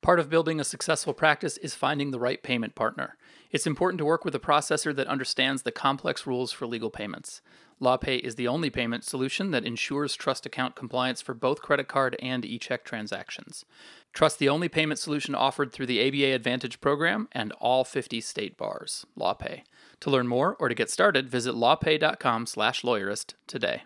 Part 0.02 0.20
of 0.20 0.30
building 0.30 0.60
a 0.60 0.66
successful 0.66 1.14
practice 1.14 1.56
is 1.58 1.76
finding 1.76 2.12
the 2.12 2.20
right 2.20 2.44
payment 2.44 2.76
partner. 2.76 3.16
It's 3.52 3.68
important 3.68 4.00
to 4.00 4.06
work 4.06 4.26
with 4.26 4.36
a 4.36 4.40
processor 4.40 4.94
that 4.96 5.08
understands 5.08 5.62
the 5.62 5.72
complex 5.72 6.28
rules 6.28 6.52
for 6.52 6.68
legal 6.68 6.90
payments. 6.90 7.42
LawPay 7.82 8.20
is 8.20 8.36
the 8.36 8.48
only 8.48 8.70
payment 8.70 9.06
solution 9.06 9.52
that 9.52 9.66
ensures 9.66 10.16
trust 10.16 10.46
account 10.46 10.76
compliance 10.76 11.22
for 11.22 11.34
both 11.34 11.62
credit 11.62 11.88
card 11.88 12.18
and 12.22 12.46
e 12.46 12.60
check 12.60 12.84
transactions. 12.84 13.66
Trust 14.14 14.40
the 14.40 14.50
only 14.50 14.68
payment 14.68 15.00
solution 15.00 15.36
offered 15.36 15.72
through 15.72 15.88
the 15.88 16.06
ABA 16.06 16.36
Advantage 16.36 16.82
program 16.82 17.30
and 17.32 17.54
all 17.54 17.84
50 17.84 18.20
state 18.22 18.58
bars. 18.58 19.06
LawPay. 19.18 19.64
To 20.02 20.10
learn 20.10 20.28
more 20.28 20.56
or 20.60 20.68
to 20.68 20.76
get 20.76 20.90
started, 20.90 21.30
visit 21.30 21.56
lawpay.com/lawyerist 21.56 23.34
today. 23.48 23.84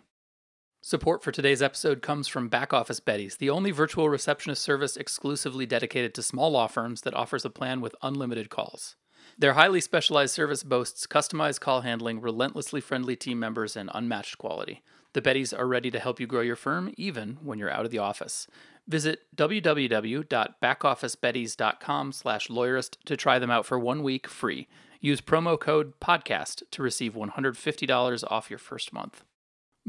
Support 0.88 1.20
for 1.22 1.34
today's 1.34 1.62
episode 1.62 2.02
comes 2.02 2.30
from 2.30 2.48
Back 2.48 2.72
Office 2.72 3.02
Betties, 3.02 3.40
the 3.40 3.50
only 3.50 3.72
virtual 3.72 4.08
receptionist 4.08 4.62
service 4.62 4.96
exclusively 4.96 5.66
dedicated 5.66 6.14
to 6.14 6.24
small 6.24 6.52
law 6.52 6.68
firms 6.68 7.02
that 7.02 7.14
offers 7.14 7.44
a 7.44 7.50
plan 7.50 7.82
with 7.82 7.94
unlimited 8.02 8.50
calls. 8.50 8.96
Their 9.38 9.56
highly 9.56 9.82
specialized 9.82 10.34
service 10.34 10.64
boasts 10.64 11.06
customized 11.06 11.60
call 11.60 11.82
handling, 11.82 12.22
relentlessly 12.22 12.80
friendly 12.80 13.18
team 13.18 13.38
members, 13.38 13.76
and 13.76 13.92
unmatched 13.94 14.38
quality. 14.38 14.82
The 15.12 15.22
Betties 15.22 15.54
are 15.54 15.68
ready 15.68 15.92
to 15.92 16.00
help 16.00 16.22
you 16.22 16.26
grow 16.26 16.40
your 16.40 16.56
firm 16.56 16.94
even 16.96 17.40
when 17.44 17.60
you're 17.60 17.70
out 17.70 17.84
of 17.84 17.92
the 17.92 17.98
office. 17.98 18.48
Visit 18.88 19.24
www.backofficebetties.com 19.36 22.12
slash 22.14 22.48
lawyerist 22.48 22.96
to 23.04 23.18
try 23.18 23.40
them 23.40 23.52
out 23.52 23.66
for 23.66 23.78
one 23.78 24.04
week 24.04 24.26
free. 24.26 24.70
Use 25.02 25.20
promo 25.20 25.60
code 25.60 26.00
PODCAST 26.00 26.64
to 26.72 26.82
receive 26.82 27.14
$150 27.14 28.24
off 28.32 28.50
your 28.50 28.58
first 28.58 28.94
month. 28.94 29.26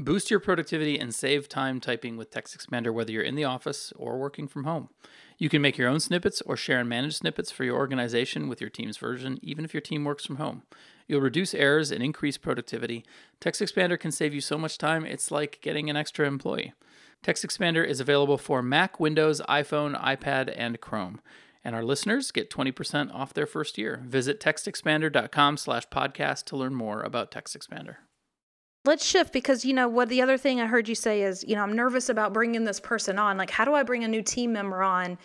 Boost 0.01 0.31
your 0.31 0.39
productivity 0.39 0.97
and 0.97 1.13
save 1.13 1.49
time 1.49 1.81
typing 1.81 2.17
with 2.17 2.31
TextExpander 2.31 2.95
whether 2.95 3.11
you're 3.11 3.21
in 3.21 3.35
the 3.35 3.43
office 3.43 3.93
or 3.97 4.17
working 4.17 4.47
from 4.47 4.63
home. 4.63 4.91
You 5.39 5.49
can 5.49 5.61
make 5.61 5.77
your 5.77 5.89
own 5.89 5.99
snippets 5.99 6.41
or 6.43 6.57
share 6.57 6.79
and 6.79 6.89
manage 6.89 7.17
snippets 7.17 7.51
for 7.51 7.65
your 7.65 7.77
organization 7.77 8.49
with 8.49 8.61
your 8.61 8.71
team's 8.71 8.97
version, 8.97 9.41
even 9.43 9.65
if 9.65 9.75
your 9.75 9.81
team 9.81 10.05
works 10.05 10.25
from 10.25 10.37
home. 10.37 10.63
You'll 11.09 11.21
reduce 11.21 11.53
errors 11.53 11.91
and 11.91 12.01
increase 12.01 12.39
productivity. 12.39 13.05
TextExpander 13.41 13.99
can 13.99 14.13
save 14.13 14.33
you 14.33 14.41
so 14.41 14.57
much 14.57 14.79
time, 14.79 15.05
it's 15.05 15.33
like 15.33 15.59
getting 15.63 15.91
an 15.91 15.97
extra 15.97 16.29
employee. 16.29 16.75
TextExpander 17.25 17.85
is 17.85 17.99
available 17.99 18.39
for 18.39 18.63
Mac, 18.63 19.01
Windows, 19.01 19.43
iPhone, 19.49 20.01
iPad, 20.01 20.55
and 20.57 20.81
Chrome. 20.81 21.21
And 21.65 21.75
our 21.75 21.83
listeners 21.83 22.31
get 22.31 22.51
20% 22.51 23.13
off 23.13 23.35
their 23.35 23.47
first 23.47 23.77
year. 23.77 24.05
Visit 24.07 24.39
textexpander.com 24.39 25.57
slash 25.57 25.89
podcast 25.89 26.45
to 26.45 26.57
learn 26.57 26.77
more 26.77 27.03
about 27.03 27.33
TextExpander 27.33 27.97
let's 28.85 29.05
shift 29.05 29.33
because 29.33 29.65
you 29.65 29.75
know 29.75 29.89
what 29.89 30.09
the 30.09 30.23
other 30.23 30.39
thing 30.39 30.61
i 30.61 30.67
heard 30.67 30.89
you 30.89 30.95
say 30.95 31.23
is 31.23 31.45
you 31.47 31.55
know 31.55 31.63
i'm 31.63 31.75
nervous 31.75 32.09
about 32.09 32.33
bringing 32.33 32.65
this 32.65 32.81
person 32.81 33.19
on. 33.19 33.37
Like 33.37 33.51
how 33.51 33.65
do 33.65 33.75
i 33.75 33.83
bring 33.83 34.05
a 34.05 34.09
new 34.09 34.23
team 34.23 34.53
member 34.53 34.83
on 34.83 35.19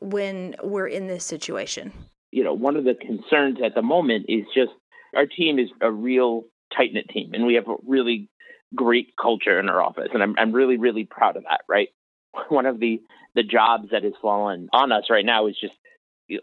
when 0.00 0.54
we're 0.62 0.86
in 0.86 1.06
this 1.06 1.24
situation? 1.24 1.92
You 2.30 2.44
know 2.44 2.54
one 2.54 2.76
of 2.76 2.84
the 2.84 2.94
concerns 2.94 3.58
at 3.64 3.74
the 3.74 3.82
moment 3.82 4.26
is 4.28 4.44
just 4.54 4.72
our 5.14 5.26
team 5.26 5.58
is 5.58 5.68
a 5.80 5.90
real 5.90 6.44
tight 6.76 6.92
knit 6.92 7.08
team 7.08 7.30
and 7.32 7.46
we 7.46 7.54
have 7.54 7.68
a 7.68 7.76
really 7.86 8.28
great 8.74 9.14
culture 9.20 9.58
in 9.58 9.68
our 9.68 9.82
office 9.82 10.08
and 10.12 10.22
I'm, 10.22 10.34
I'm 10.38 10.52
really 10.52 10.76
really 10.76 11.04
proud 11.04 11.36
of 11.36 11.44
that 11.44 11.62
right? 11.68 11.88
One 12.48 12.66
of 12.66 12.78
the 12.78 13.00
the 13.34 13.42
jobs 13.42 13.90
that 13.92 14.04
has 14.04 14.12
fallen 14.20 14.68
on 14.72 14.92
us 14.92 15.04
right 15.10 15.24
now 15.24 15.46
is 15.46 15.56
just 15.60 15.74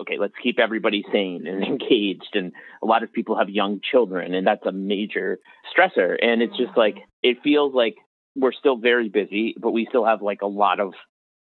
okay, 0.02 0.18
let's 0.20 0.34
keep 0.42 0.60
everybody 0.60 1.04
sane 1.12 1.48
and 1.48 1.64
engaged. 1.64 2.34
And 2.34 2.52
a 2.82 2.86
lot 2.86 3.04
of 3.04 3.14
people 3.14 3.38
have 3.38 3.50
young 3.50 3.82
children, 3.82 4.34
and 4.34 4.46
that's 4.46 4.66
a 4.66 4.72
major 4.72 5.40
stressor. 5.76 6.16
And 6.22 6.42
it's 6.42 6.58
just 6.58 6.78
like, 6.78 6.96
it 7.24 7.38
feels 7.44 7.74
like 7.74 7.96
we're 8.36 8.54
still 8.54 8.78
very 8.78 9.10
busy, 9.10 9.56
but 9.60 9.72
we 9.72 9.86
still 9.90 10.06
have 10.06 10.22
like 10.22 10.42
a 10.42 10.48
lot 10.48 10.80
of 10.80 10.94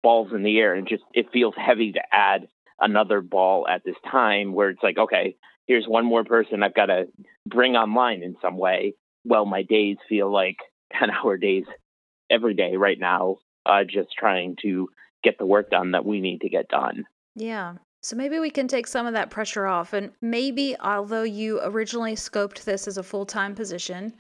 balls 0.03 0.33
in 0.35 0.43
the 0.43 0.59
air. 0.59 0.75
And 0.75 0.89
just, 0.89 1.05
it 1.15 1.27
feels 1.33 1.55
heavy 1.57 1.93
to 1.93 2.01
add 2.13 2.49
another 2.81 3.21
ball 3.21 3.69
at 3.69 3.85
this 3.85 3.97
time 4.11 4.53
where 4.53 4.71
it's 4.71 4.83
like, 4.83 4.99
okay, 4.99 5.37
here's 5.67 5.87
one 5.87 6.05
more 6.05 6.25
person 6.25 6.63
I've 6.63 6.75
got 6.75 6.87
to 6.87 7.07
bring 7.47 7.77
online 7.77 8.23
in 8.23 8.37
some 8.43 8.57
way. 8.57 8.95
Well, 9.25 9.45
my 9.45 9.63
days 9.63 9.99
feel 10.09 10.33
like 10.33 10.57
10 10.99 11.11
hour 11.11 11.37
days 11.37 11.65
every 12.31 12.55
day 12.55 12.77
right 12.77 12.99
now, 12.99 13.37
uh, 13.67 13.85
just 13.85 14.09
trying 14.19 14.57
to 14.63 14.89
get 15.23 15.39
the 15.39 15.47
work 15.47 15.71
done 15.71 15.93
that 15.93 16.05
we 16.05 16.21
need 16.21 16.41
to 16.41 16.49
get 16.49 16.69
done. 16.69 17.05
Yeah. 17.37 17.75
So 18.03 18.17
maybe 18.17 18.39
we 18.39 18.51
can 18.51 18.67
take 18.67 18.87
some 18.87 19.07
of 19.07 19.13
that 19.13 19.31
pressure 19.31 19.67
off. 19.67 19.93
And 19.93 20.11
maybe, 20.23 20.77
although 20.81 21.23
you 21.23 21.61
originally 21.63 22.15
scoped 22.15 22.65
this 22.65 22.89
as 22.89 22.99
a 22.99 23.03
full 23.03 23.27
time 23.27 23.55
position, 23.55 24.15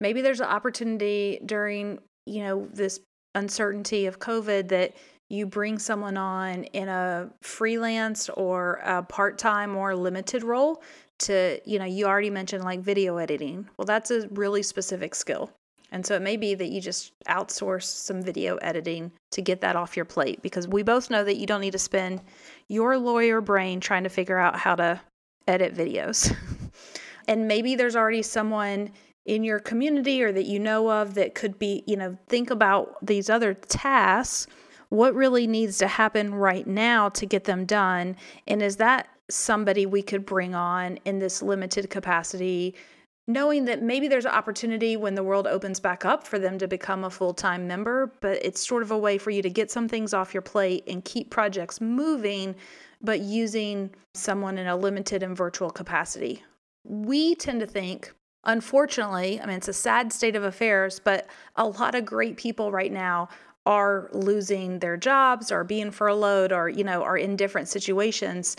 maybe 0.00 0.22
there's 0.22 0.40
an 0.40 0.46
opportunity 0.46 1.40
during, 1.44 1.98
you 2.26 2.42
know, 2.42 2.68
this 2.72 3.00
uncertainty 3.34 4.06
of 4.06 4.20
COVID 4.20 4.68
that 4.68 4.94
you 5.28 5.46
bring 5.46 5.78
someone 5.78 6.16
on 6.16 6.64
in 6.64 6.88
a 6.88 7.30
freelance 7.42 8.28
or 8.28 8.74
a 8.84 9.02
part 9.02 9.38
time 9.38 9.74
or 9.74 9.96
limited 9.96 10.44
role 10.44 10.82
to, 11.18 11.60
you 11.64 11.78
know, 11.78 11.84
you 11.84 12.06
already 12.06 12.30
mentioned 12.30 12.62
like 12.62 12.80
video 12.80 13.16
editing. 13.16 13.68
Well, 13.76 13.86
that's 13.86 14.10
a 14.10 14.28
really 14.28 14.62
specific 14.62 15.14
skill. 15.14 15.50
And 15.94 16.04
so 16.04 16.16
it 16.16 16.22
may 16.22 16.36
be 16.36 16.56
that 16.56 16.70
you 16.70 16.80
just 16.80 17.12
outsource 17.28 17.84
some 17.84 18.20
video 18.20 18.56
editing 18.56 19.12
to 19.30 19.40
get 19.40 19.60
that 19.60 19.76
off 19.76 19.94
your 19.94 20.04
plate 20.04 20.42
because 20.42 20.66
we 20.66 20.82
both 20.82 21.08
know 21.08 21.22
that 21.22 21.36
you 21.36 21.46
don't 21.46 21.60
need 21.60 21.70
to 21.70 21.78
spend 21.78 22.20
your 22.66 22.98
lawyer 22.98 23.40
brain 23.40 23.78
trying 23.78 24.02
to 24.02 24.08
figure 24.08 24.36
out 24.36 24.56
how 24.56 24.74
to 24.74 25.00
edit 25.46 25.72
videos. 25.72 26.36
and 27.28 27.46
maybe 27.46 27.76
there's 27.76 27.94
already 27.94 28.22
someone 28.22 28.90
in 29.24 29.44
your 29.44 29.60
community 29.60 30.20
or 30.20 30.32
that 30.32 30.46
you 30.46 30.58
know 30.58 30.90
of 30.90 31.14
that 31.14 31.36
could 31.36 31.60
be, 31.60 31.84
you 31.86 31.96
know, 31.96 32.18
think 32.28 32.50
about 32.50 32.96
these 33.00 33.30
other 33.30 33.54
tasks. 33.54 34.48
What 34.88 35.14
really 35.14 35.46
needs 35.46 35.78
to 35.78 35.86
happen 35.86 36.34
right 36.34 36.66
now 36.66 37.08
to 37.10 37.24
get 37.24 37.44
them 37.44 37.66
done? 37.66 38.16
And 38.48 38.62
is 38.62 38.78
that 38.78 39.06
somebody 39.30 39.86
we 39.86 40.02
could 40.02 40.26
bring 40.26 40.56
on 40.56 40.98
in 41.04 41.20
this 41.20 41.40
limited 41.40 41.88
capacity 41.88 42.74
knowing 43.26 43.64
that 43.64 43.82
maybe 43.82 44.08
there's 44.08 44.26
an 44.26 44.32
opportunity 44.32 44.96
when 44.96 45.14
the 45.14 45.22
world 45.22 45.46
opens 45.46 45.80
back 45.80 46.04
up 46.04 46.26
for 46.26 46.38
them 46.38 46.58
to 46.58 46.68
become 46.68 47.04
a 47.04 47.10
full-time 47.10 47.66
member 47.66 48.12
but 48.20 48.38
it's 48.44 48.66
sort 48.66 48.82
of 48.82 48.90
a 48.90 48.98
way 48.98 49.18
for 49.18 49.30
you 49.30 49.42
to 49.42 49.50
get 49.50 49.70
some 49.70 49.88
things 49.88 50.12
off 50.12 50.34
your 50.34 50.42
plate 50.42 50.84
and 50.86 51.04
keep 51.04 51.30
projects 51.30 51.80
moving 51.80 52.54
but 53.00 53.20
using 53.20 53.90
someone 54.14 54.58
in 54.58 54.66
a 54.66 54.76
limited 54.76 55.22
and 55.22 55.36
virtual 55.36 55.68
capacity. 55.68 56.42
We 56.84 57.34
tend 57.34 57.60
to 57.60 57.66
think 57.66 58.14
unfortunately 58.44 59.40
i 59.40 59.46
mean 59.46 59.56
it's 59.56 59.68
a 59.68 59.72
sad 59.72 60.12
state 60.12 60.36
of 60.36 60.44
affairs 60.44 61.00
but 61.00 61.26
a 61.56 61.66
lot 61.66 61.94
of 61.94 62.04
great 62.04 62.36
people 62.36 62.70
right 62.70 62.92
now 62.92 63.28
are 63.66 64.10
losing 64.12 64.78
their 64.78 64.96
jobs 64.96 65.50
or 65.50 65.64
being 65.64 65.90
furloughed 65.90 66.52
or 66.52 66.68
you 66.68 66.84
know 66.84 67.02
are 67.02 67.16
in 67.16 67.36
different 67.36 67.68
situations 67.68 68.56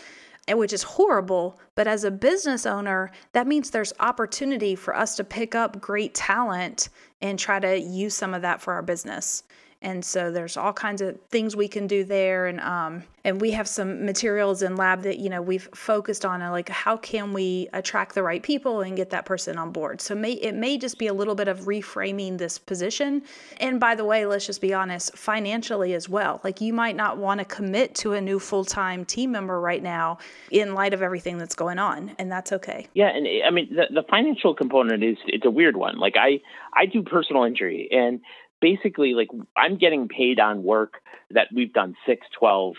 which 0.54 0.72
is 0.72 0.82
horrible. 0.82 1.58
But 1.74 1.86
as 1.86 2.04
a 2.04 2.10
business 2.10 2.66
owner, 2.66 3.10
that 3.32 3.46
means 3.46 3.70
there's 3.70 3.92
opportunity 3.98 4.74
for 4.74 4.94
us 4.96 5.16
to 5.16 5.24
pick 5.24 5.54
up 5.54 5.80
great 5.80 6.14
talent 6.14 6.88
and 7.20 7.38
try 7.38 7.58
to 7.58 7.78
use 7.78 8.14
some 8.14 8.34
of 8.34 8.42
that 8.42 8.60
for 8.60 8.74
our 8.74 8.82
business 8.82 9.42
and 9.82 10.04
so 10.04 10.30
there's 10.30 10.56
all 10.56 10.72
kinds 10.72 11.02
of 11.02 11.18
things 11.28 11.54
we 11.54 11.68
can 11.68 11.86
do 11.86 12.04
there. 12.04 12.46
And 12.46 12.60
um, 12.60 13.04
and 13.24 13.40
we 13.40 13.50
have 13.50 13.66
some 13.66 14.06
materials 14.06 14.62
in 14.62 14.76
lab 14.76 15.02
that 15.02 15.18
you 15.18 15.28
know 15.28 15.42
we've 15.42 15.68
focused 15.74 16.24
on 16.24 16.40
uh, 16.40 16.50
like 16.50 16.68
how 16.68 16.96
can 16.96 17.32
we 17.32 17.68
attract 17.72 18.14
the 18.14 18.22
right 18.22 18.42
people 18.42 18.80
and 18.80 18.96
get 18.96 19.10
that 19.10 19.26
person 19.26 19.58
on 19.58 19.72
board? 19.72 20.00
So 20.00 20.14
may 20.14 20.32
it 20.32 20.54
may 20.54 20.78
just 20.78 20.98
be 20.98 21.08
a 21.08 21.14
little 21.14 21.34
bit 21.34 21.48
of 21.48 21.60
reframing 21.60 22.38
this 22.38 22.58
position. 22.58 23.22
And 23.58 23.78
by 23.78 23.94
the 23.94 24.04
way 24.04 24.24
let's 24.26 24.46
just 24.46 24.60
be 24.60 24.72
honest 24.72 25.16
financially 25.16 25.92
as 25.92 26.08
well. 26.08 26.40
Like 26.42 26.60
you 26.60 26.72
might 26.72 26.96
not 26.96 27.18
want 27.18 27.40
to 27.40 27.44
commit 27.44 27.94
to 27.96 28.14
a 28.14 28.20
new 28.20 28.38
full-time 28.38 29.04
team 29.04 29.30
member 29.32 29.60
right 29.60 29.82
now 29.82 30.18
in 30.50 30.74
light 30.74 30.94
of 30.94 31.02
everything 31.02 31.36
that's 31.36 31.54
going 31.54 31.78
on 31.78 32.14
and 32.18 32.32
that's 32.32 32.52
okay. 32.52 32.86
Yeah 32.94 33.08
and 33.08 33.26
i 33.44 33.50
mean 33.50 33.68
the, 33.74 33.86
the 33.92 34.04
financial 34.08 34.54
component 34.54 35.04
is 35.04 35.18
it's 35.26 35.44
a 35.44 35.50
weird 35.50 35.76
one. 35.76 35.98
Like 35.98 36.14
i 36.16 36.40
i 36.72 36.86
do 36.86 37.02
personal 37.02 37.44
injury 37.44 37.88
and 37.90 38.20
basically 38.60 39.14
like 39.14 39.28
I'm 39.56 39.78
getting 39.78 40.08
paid 40.08 40.40
on 40.40 40.62
work 40.62 40.94
that 41.30 41.48
we've 41.54 41.72
done 41.72 41.94
6, 42.06 42.26
12, 42.38 42.74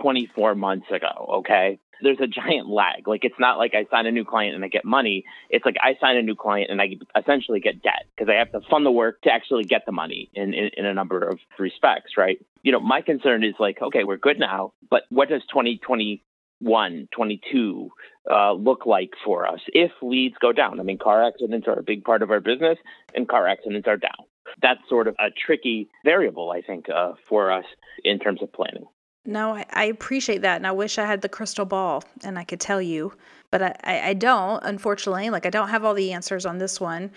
24 0.00 0.54
months 0.54 0.86
ago. 0.90 1.36
Okay. 1.38 1.78
There's 2.02 2.18
a 2.20 2.26
giant 2.26 2.68
lag. 2.68 3.06
Like 3.06 3.24
it's 3.24 3.38
not 3.38 3.58
like 3.58 3.74
I 3.74 3.86
sign 3.90 4.06
a 4.06 4.10
new 4.10 4.24
client 4.24 4.56
and 4.56 4.64
I 4.64 4.68
get 4.68 4.84
money. 4.84 5.24
It's 5.50 5.64
like 5.64 5.76
I 5.80 5.94
sign 6.00 6.16
a 6.16 6.22
new 6.22 6.34
client 6.34 6.70
and 6.70 6.80
I 6.80 6.96
essentially 7.18 7.60
get 7.60 7.82
debt 7.82 8.06
because 8.16 8.30
I 8.32 8.38
have 8.38 8.50
to 8.52 8.60
fund 8.68 8.84
the 8.84 8.90
work 8.90 9.22
to 9.22 9.30
actually 9.30 9.64
get 9.64 9.82
the 9.86 9.92
money 9.92 10.30
in, 10.34 10.52
in, 10.52 10.70
in 10.76 10.86
a 10.86 10.94
number 10.94 11.20
of 11.20 11.38
respects, 11.58 12.12
right? 12.16 12.44
You 12.62 12.72
know, 12.72 12.80
my 12.80 13.02
concern 13.02 13.44
is 13.44 13.54
like, 13.60 13.80
okay, 13.80 14.04
we're 14.04 14.16
good 14.16 14.38
now, 14.38 14.72
but 14.90 15.02
what 15.10 15.28
does 15.28 15.42
2021, 15.52 17.08
22 17.14 17.90
uh, 18.30 18.52
look 18.52 18.84
like 18.86 19.10
for 19.24 19.46
us 19.46 19.60
if 19.68 19.92
leads 20.02 20.34
go 20.40 20.52
down? 20.52 20.80
I 20.80 20.82
mean, 20.82 20.98
car 20.98 21.24
accidents 21.24 21.68
are 21.68 21.78
a 21.78 21.84
big 21.84 22.02
part 22.02 22.22
of 22.22 22.32
our 22.32 22.40
business 22.40 22.78
and 23.14 23.28
car 23.28 23.46
accidents 23.46 23.86
are 23.86 23.96
down 23.96 24.26
that's 24.60 24.80
sort 24.88 25.08
of 25.08 25.14
a 25.18 25.30
tricky 25.30 25.88
variable, 26.04 26.50
I 26.50 26.62
think, 26.62 26.88
uh, 26.88 27.12
for 27.28 27.50
us 27.50 27.64
in 28.04 28.18
terms 28.18 28.42
of 28.42 28.52
planning. 28.52 28.84
No, 29.24 29.54
I, 29.54 29.64
I, 29.70 29.84
appreciate 29.84 30.42
that. 30.42 30.56
And 30.56 30.66
I 30.66 30.72
wish 30.72 30.98
I 30.98 31.06
had 31.06 31.22
the 31.22 31.28
crystal 31.28 31.64
ball 31.64 32.02
and 32.24 32.38
I 32.38 32.44
could 32.44 32.58
tell 32.60 32.82
you, 32.82 33.12
but 33.52 33.62
I, 33.62 33.76
I, 33.84 34.08
I 34.08 34.14
don't, 34.14 34.62
unfortunately. 34.64 35.30
Like, 35.30 35.46
I 35.46 35.50
don't 35.50 35.68
have 35.68 35.84
all 35.84 35.94
the 35.94 36.12
answers 36.12 36.44
on 36.44 36.58
this 36.58 36.80
one. 36.80 37.10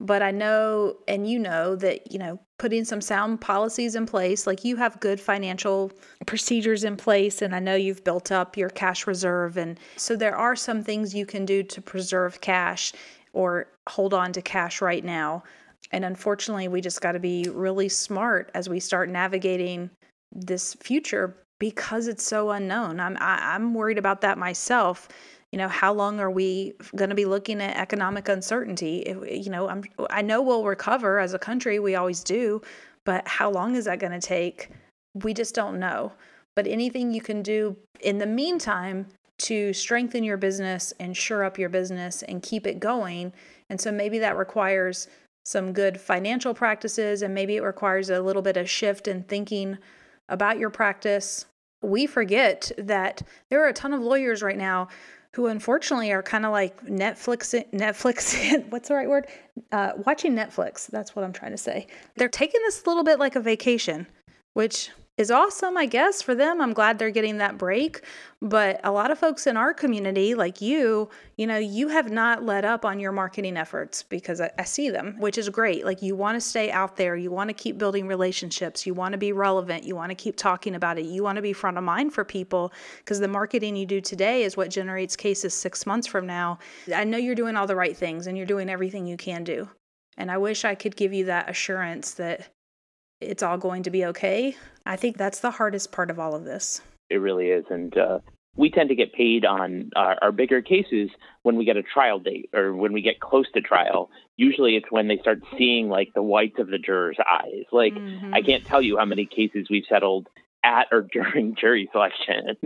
But 0.00 0.20
I 0.20 0.32
know, 0.32 0.96
and 1.06 1.30
you 1.30 1.38
know, 1.38 1.76
that, 1.76 2.10
you 2.10 2.18
know, 2.18 2.40
putting 2.58 2.84
some 2.84 3.00
sound 3.00 3.40
policies 3.40 3.94
in 3.94 4.04
place, 4.04 4.48
like 4.48 4.64
you 4.64 4.74
have 4.74 4.98
good 4.98 5.20
financial 5.20 5.92
procedures 6.26 6.82
in 6.82 6.96
place. 6.96 7.40
And 7.40 7.54
I 7.54 7.60
know 7.60 7.76
you've 7.76 8.02
built 8.02 8.32
up 8.32 8.56
your 8.56 8.70
cash 8.70 9.06
reserve. 9.06 9.56
And 9.56 9.78
so 9.96 10.16
there 10.16 10.36
are 10.36 10.56
some 10.56 10.82
things 10.82 11.14
you 11.14 11.24
can 11.24 11.44
do 11.44 11.62
to 11.62 11.80
preserve 11.80 12.40
cash 12.40 12.92
or 13.32 13.68
hold 13.88 14.12
on 14.12 14.32
to 14.32 14.42
cash 14.42 14.82
right 14.82 15.04
now 15.04 15.44
and 15.92 16.04
unfortunately, 16.04 16.68
we 16.68 16.80
just 16.80 17.00
got 17.00 17.12
to 17.12 17.20
be 17.20 17.46
really 17.52 17.88
smart 17.88 18.50
as 18.54 18.68
we 18.68 18.80
start 18.80 19.10
navigating 19.10 19.90
this 20.32 20.74
future 20.74 21.36
because 21.60 22.08
it's 22.08 22.24
so 22.24 22.50
unknown. 22.50 22.98
I'm 22.98 23.16
I, 23.20 23.34
am 23.34 23.40
i 23.42 23.54
am 23.54 23.74
worried 23.74 23.98
about 23.98 24.22
that 24.22 24.38
myself. 24.38 25.08
You 25.52 25.58
know, 25.58 25.68
how 25.68 25.92
long 25.92 26.18
are 26.18 26.30
we 26.30 26.72
going 26.96 27.10
to 27.10 27.14
be 27.14 27.26
looking 27.26 27.60
at 27.60 27.76
economic 27.76 28.28
uncertainty? 28.28 29.04
You 29.30 29.50
know, 29.50 29.68
I'm 29.68 29.84
I 30.08 30.22
know 30.22 30.40
we'll 30.40 30.64
recover 30.64 31.18
as 31.18 31.34
a 31.34 31.38
country, 31.38 31.78
we 31.78 31.94
always 31.94 32.24
do, 32.24 32.62
but 33.04 33.28
how 33.28 33.50
long 33.50 33.76
is 33.76 33.84
that 33.84 33.98
going 33.98 34.18
to 34.18 34.26
take? 34.26 34.70
We 35.14 35.34
just 35.34 35.54
don't 35.54 35.78
know. 35.78 36.12
But 36.56 36.66
anything 36.66 37.12
you 37.12 37.20
can 37.20 37.42
do 37.42 37.76
in 38.00 38.18
the 38.18 38.26
meantime 38.26 39.06
to 39.38 39.72
strengthen 39.72 40.24
your 40.24 40.36
business 40.36 40.92
and 41.00 41.16
shore 41.16 41.44
up 41.44 41.58
your 41.58 41.68
business 41.68 42.22
and 42.22 42.42
keep 42.42 42.66
it 42.66 42.80
going. 42.80 43.32
And 43.68 43.80
so 43.80 43.90
maybe 43.90 44.18
that 44.20 44.36
requires 44.36 45.08
some 45.44 45.72
good 45.72 46.00
financial 46.00 46.54
practices, 46.54 47.22
and 47.22 47.34
maybe 47.34 47.56
it 47.56 47.62
requires 47.62 48.10
a 48.10 48.20
little 48.20 48.42
bit 48.42 48.56
of 48.56 48.70
shift 48.70 49.08
in 49.08 49.22
thinking 49.24 49.78
about 50.28 50.58
your 50.58 50.70
practice. 50.70 51.46
We 51.82 52.06
forget 52.06 52.70
that 52.78 53.22
there 53.48 53.62
are 53.64 53.68
a 53.68 53.72
ton 53.72 53.92
of 53.92 54.00
lawyers 54.00 54.42
right 54.42 54.56
now 54.56 54.88
who 55.34 55.46
unfortunately 55.46 56.12
are 56.12 56.22
kind 56.22 56.44
of 56.44 56.52
like 56.52 56.84
Netflix, 56.86 57.64
Netflix, 57.72 58.64
what's 58.70 58.88
the 58.88 58.94
right 58.94 59.08
word? 59.08 59.26
Uh, 59.72 59.92
watching 60.04 60.34
Netflix. 60.34 60.86
That's 60.88 61.16
what 61.16 61.24
I'm 61.24 61.32
trying 61.32 61.52
to 61.52 61.58
say. 61.58 61.86
They're 62.16 62.28
taking 62.28 62.60
this 62.62 62.84
a 62.84 62.88
little 62.88 63.04
bit 63.04 63.18
like 63.18 63.34
a 63.34 63.40
vacation, 63.40 64.06
which 64.52 64.90
is 65.18 65.30
awesome, 65.30 65.76
I 65.76 65.84
guess, 65.84 66.22
for 66.22 66.34
them. 66.34 66.60
I'm 66.60 66.72
glad 66.72 66.98
they're 66.98 67.10
getting 67.10 67.36
that 67.38 67.58
break. 67.58 68.00
But 68.40 68.80
a 68.82 68.90
lot 68.90 69.10
of 69.10 69.18
folks 69.18 69.46
in 69.46 69.58
our 69.58 69.74
community, 69.74 70.34
like 70.34 70.62
you, 70.62 71.10
you 71.36 71.46
know, 71.46 71.58
you 71.58 71.88
have 71.88 72.10
not 72.10 72.44
let 72.44 72.64
up 72.64 72.86
on 72.86 72.98
your 72.98 73.12
marketing 73.12 73.58
efforts 73.58 74.02
because 74.02 74.40
I, 74.40 74.50
I 74.58 74.64
see 74.64 74.88
them, 74.88 75.16
which 75.18 75.36
is 75.36 75.50
great. 75.50 75.84
Like 75.84 76.00
you 76.00 76.16
want 76.16 76.36
to 76.36 76.40
stay 76.40 76.70
out 76.70 76.96
there, 76.96 77.14
you 77.14 77.30
want 77.30 77.48
to 77.48 77.54
keep 77.54 77.76
building 77.76 78.06
relationships, 78.06 78.86
you 78.86 78.94
want 78.94 79.12
to 79.12 79.18
be 79.18 79.32
relevant, 79.32 79.84
you 79.84 79.94
want 79.94 80.10
to 80.10 80.16
keep 80.16 80.36
talking 80.36 80.74
about 80.74 80.98
it, 80.98 81.04
you 81.04 81.22
want 81.22 81.36
to 81.36 81.42
be 81.42 81.52
front 81.52 81.76
of 81.76 81.84
mind 81.84 82.14
for 82.14 82.24
people 82.24 82.72
because 82.98 83.20
the 83.20 83.28
marketing 83.28 83.76
you 83.76 83.84
do 83.84 84.00
today 84.00 84.44
is 84.44 84.56
what 84.56 84.70
generates 84.70 85.14
cases 85.14 85.52
six 85.52 85.84
months 85.84 86.06
from 86.06 86.26
now. 86.26 86.58
I 86.92 87.04
know 87.04 87.18
you're 87.18 87.34
doing 87.34 87.56
all 87.56 87.66
the 87.66 87.76
right 87.76 87.96
things 87.96 88.26
and 88.26 88.36
you're 88.36 88.46
doing 88.46 88.70
everything 88.70 89.06
you 89.06 89.18
can 89.18 89.44
do. 89.44 89.68
And 90.16 90.30
I 90.30 90.38
wish 90.38 90.64
I 90.64 90.74
could 90.74 90.96
give 90.96 91.12
you 91.12 91.26
that 91.26 91.48
assurance 91.50 92.14
that 92.14 92.48
it's 93.22 93.42
all 93.42 93.58
going 93.58 93.82
to 93.84 93.90
be 93.90 94.04
okay. 94.06 94.56
I 94.84 94.96
think 94.96 95.16
that's 95.16 95.40
the 95.40 95.52
hardest 95.52 95.92
part 95.92 96.10
of 96.10 96.18
all 96.18 96.34
of 96.34 96.44
this. 96.44 96.80
It 97.10 97.16
really 97.16 97.48
is. 97.48 97.64
And 97.70 97.96
uh, 97.96 98.18
we 98.56 98.70
tend 98.70 98.88
to 98.90 98.94
get 98.94 99.12
paid 99.12 99.44
on 99.44 99.90
our, 99.96 100.16
our 100.20 100.32
bigger 100.32 100.60
cases 100.60 101.10
when 101.42 101.56
we 101.56 101.64
get 101.64 101.76
a 101.76 101.82
trial 101.82 102.18
date 102.18 102.50
or 102.54 102.74
when 102.74 102.92
we 102.92 103.02
get 103.02 103.20
close 103.20 103.46
to 103.54 103.60
trial. 103.60 104.10
Usually 104.36 104.76
it's 104.76 104.90
when 104.90 105.08
they 105.08 105.18
start 105.18 105.40
seeing 105.56 105.88
like 105.88 106.12
the 106.14 106.22
whites 106.22 106.58
of 106.58 106.68
the 106.68 106.78
jurors' 106.78 107.18
eyes. 107.30 107.64
Like, 107.70 107.94
mm-hmm. 107.94 108.34
I 108.34 108.42
can't 108.42 108.64
tell 108.64 108.82
you 108.82 108.98
how 108.98 109.04
many 109.04 109.26
cases 109.26 109.68
we've 109.70 109.84
settled 109.88 110.28
at 110.64 110.88
or 110.92 111.02
during 111.12 111.54
jury 111.54 111.88
selection. 111.92 112.56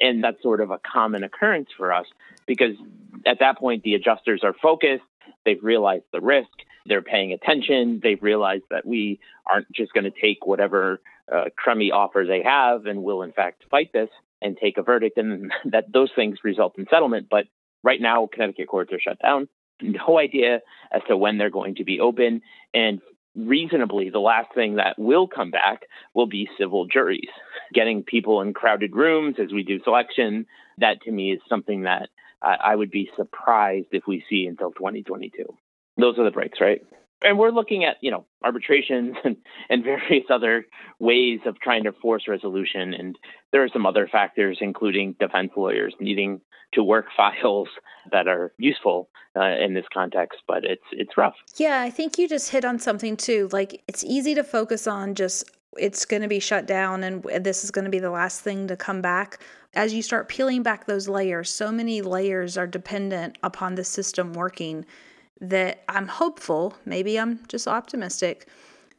and 0.00 0.22
that's 0.22 0.42
sort 0.42 0.60
of 0.60 0.70
a 0.70 0.78
common 0.78 1.24
occurrence 1.24 1.68
for 1.76 1.92
us 1.92 2.06
because 2.46 2.76
at 3.26 3.38
that 3.40 3.58
point 3.58 3.82
the 3.82 3.94
adjusters 3.94 4.42
are 4.44 4.54
focused, 4.62 5.04
they've 5.44 5.62
realized 5.62 6.04
the 6.12 6.20
risk, 6.20 6.50
they're 6.86 7.02
paying 7.02 7.32
attention. 7.32 8.00
They've 8.02 8.22
realized 8.22 8.64
that 8.70 8.86
we 8.86 9.20
aren't 9.50 9.70
just 9.72 9.92
going 9.92 10.04
to 10.04 10.20
take 10.20 10.46
whatever 10.46 11.00
uh, 11.32 11.44
crummy 11.56 11.90
offer 11.90 12.24
they 12.26 12.42
have 12.42 12.86
and 12.86 13.02
will, 13.02 13.22
in 13.22 13.32
fact, 13.32 13.64
fight 13.70 13.92
this 13.92 14.10
and 14.40 14.56
take 14.56 14.76
a 14.76 14.82
verdict, 14.82 15.18
and 15.18 15.52
that 15.66 15.92
those 15.92 16.10
things 16.16 16.38
result 16.42 16.76
in 16.78 16.86
settlement. 16.90 17.28
But 17.30 17.46
Right 17.82 18.00
now, 18.00 18.28
Connecticut 18.32 18.68
courts 18.68 18.92
are 18.92 19.00
shut 19.00 19.18
down. 19.20 19.48
No 19.80 20.18
idea 20.18 20.60
as 20.92 21.02
to 21.08 21.16
when 21.16 21.38
they're 21.38 21.50
going 21.50 21.76
to 21.76 21.84
be 21.84 21.98
open. 21.98 22.42
And 22.72 23.00
reasonably, 23.34 24.10
the 24.10 24.20
last 24.20 24.54
thing 24.54 24.76
that 24.76 24.96
will 24.96 25.26
come 25.26 25.50
back 25.50 25.82
will 26.14 26.28
be 26.28 26.48
civil 26.56 26.86
juries. 26.86 27.30
Getting 27.74 28.04
people 28.04 28.40
in 28.42 28.54
crowded 28.54 28.94
rooms 28.94 29.36
as 29.42 29.52
we 29.52 29.64
do 29.64 29.82
selection, 29.82 30.46
that 30.78 31.02
to 31.02 31.10
me 31.10 31.32
is 31.32 31.40
something 31.48 31.82
that 31.82 32.10
I 32.40 32.74
would 32.74 32.90
be 32.90 33.08
surprised 33.16 33.88
if 33.92 34.04
we 34.06 34.24
see 34.28 34.46
until 34.46 34.72
2022. 34.72 35.44
Those 35.96 36.18
are 36.18 36.24
the 36.24 36.30
breaks, 36.30 36.60
right? 36.60 36.82
and 37.24 37.38
we're 37.38 37.50
looking 37.50 37.84
at 37.84 37.96
you 38.00 38.10
know 38.10 38.26
arbitrations 38.42 39.16
and, 39.24 39.36
and 39.68 39.84
various 39.84 40.24
other 40.30 40.66
ways 40.98 41.40
of 41.46 41.58
trying 41.60 41.84
to 41.84 41.92
force 41.92 42.28
resolution. 42.28 42.94
And 42.94 43.18
there 43.52 43.62
are 43.62 43.68
some 43.68 43.86
other 43.86 44.08
factors 44.08 44.58
including 44.60 45.16
defense 45.18 45.52
lawyers 45.56 45.94
needing 46.00 46.40
to 46.74 46.82
work 46.82 47.06
files 47.16 47.68
that 48.10 48.28
are 48.28 48.52
useful 48.58 49.08
uh, 49.36 49.56
in 49.64 49.72
this 49.74 49.86
context 49.92 50.40
but 50.46 50.64
it's 50.64 50.82
it's 50.92 51.16
rough. 51.16 51.34
Yeah 51.56 51.80
i 51.80 51.90
think 51.90 52.18
you 52.18 52.28
just 52.28 52.50
hit 52.50 52.64
on 52.64 52.78
something 52.78 53.16
too. 53.16 53.48
Like 53.52 53.82
it's 53.88 54.04
easy 54.04 54.34
to 54.34 54.44
focus 54.44 54.86
on 54.86 55.14
just 55.14 55.50
it's 55.78 56.04
going 56.04 56.20
to 56.20 56.28
be 56.28 56.40
shut 56.40 56.66
down 56.66 57.02
and 57.02 57.22
this 57.22 57.64
is 57.64 57.70
going 57.70 57.86
to 57.86 57.90
be 57.90 57.98
the 57.98 58.10
last 58.10 58.42
thing 58.42 58.68
to 58.68 58.76
come 58.76 59.00
back. 59.00 59.40
As 59.74 59.94
you 59.94 60.02
start 60.02 60.28
peeling 60.28 60.62
back 60.62 60.86
those 60.86 61.08
layers 61.08 61.48
so 61.48 61.70
many 61.70 62.02
layers 62.02 62.58
are 62.58 62.66
dependent 62.66 63.38
upon 63.42 63.74
the 63.74 63.84
system 63.84 64.32
working 64.34 64.84
that 65.42 65.82
I'm 65.88 66.06
hopeful, 66.06 66.74
maybe 66.86 67.18
I'm 67.18 67.40
just 67.48 67.66
optimistic, 67.66 68.48